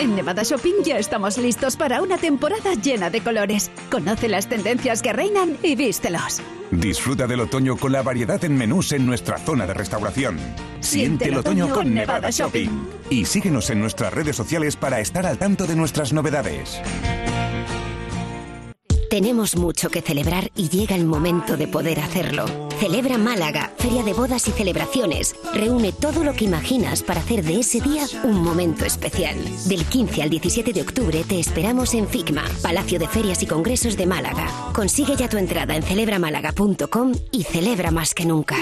En 0.00 0.16
Nevada 0.16 0.44
Shopping 0.44 0.82
ya 0.82 0.96
estamos 0.96 1.36
listos 1.36 1.76
para 1.76 2.00
una 2.00 2.16
temporada 2.16 2.72
llena 2.72 3.10
de 3.10 3.20
colores. 3.20 3.70
Conoce 3.90 4.28
las 4.28 4.48
tendencias 4.48 5.02
que 5.02 5.12
reinan 5.12 5.58
y 5.62 5.76
vístelos. 5.76 6.40
Disfruta 6.70 7.26
del 7.26 7.40
otoño 7.40 7.76
con 7.76 7.92
la 7.92 8.00
variedad 8.00 8.42
en 8.42 8.56
menús 8.56 8.92
en 8.92 9.04
nuestra 9.04 9.36
zona 9.36 9.66
de 9.66 9.74
restauración. 9.74 10.38
Siente 10.80 11.26
el 11.26 11.36
otoño 11.36 11.68
con 11.68 11.92
Nevada 11.92 12.30
Shopping. 12.30 12.70
Y 13.10 13.26
síguenos 13.26 13.68
en 13.68 13.80
nuestras 13.80 14.10
redes 14.14 14.36
sociales 14.36 14.74
para 14.74 15.00
estar 15.00 15.26
al 15.26 15.36
tanto 15.36 15.66
de 15.66 15.76
nuestras 15.76 16.14
novedades. 16.14 16.80
Tenemos 19.10 19.56
mucho 19.56 19.90
que 19.90 20.02
celebrar 20.02 20.52
y 20.54 20.68
llega 20.68 20.94
el 20.94 21.04
momento 21.04 21.56
de 21.56 21.66
poder 21.66 21.98
hacerlo. 21.98 22.44
Celebra 22.78 23.18
Málaga, 23.18 23.72
Feria 23.76 24.04
de 24.04 24.12
Bodas 24.12 24.46
y 24.46 24.52
Celebraciones. 24.52 25.34
Reúne 25.52 25.90
todo 25.90 26.22
lo 26.22 26.32
que 26.32 26.44
imaginas 26.44 27.02
para 27.02 27.18
hacer 27.18 27.42
de 27.42 27.58
ese 27.58 27.80
día 27.80 28.04
un 28.22 28.40
momento 28.40 28.84
especial. 28.84 29.36
Del 29.66 29.84
15 29.84 30.22
al 30.22 30.30
17 30.30 30.72
de 30.72 30.82
octubre 30.82 31.24
te 31.26 31.40
esperamos 31.40 31.92
en 31.94 32.06
FICMA, 32.06 32.44
Palacio 32.62 33.00
de 33.00 33.08
Ferias 33.08 33.42
y 33.42 33.46
Congresos 33.46 33.96
de 33.96 34.06
Málaga. 34.06 34.46
Consigue 34.72 35.16
ya 35.16 35.28
tu 35.28 35.38
entrada 35.38 35.74
en 35.74 35.82
celebramálaga.com 35.82 37.12
y 37.32 37.42
celebra 37.42 37.90
más 37.90 38.14
que 38.14 38.26
nunca. 38.26 38.56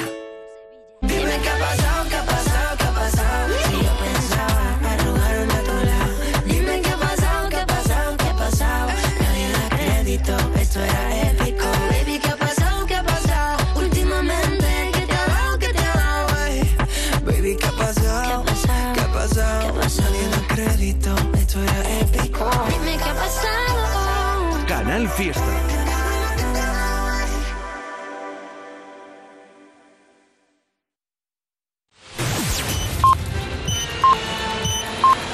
Fiesta. 25.16 25.42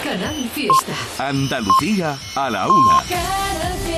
Canal 0.03 0.49
Fiesta. 0.55 0.93
Andalucía 1.19 2.17
a 2.37 2.51
la 2.51 2.69
una. 2.69 3.95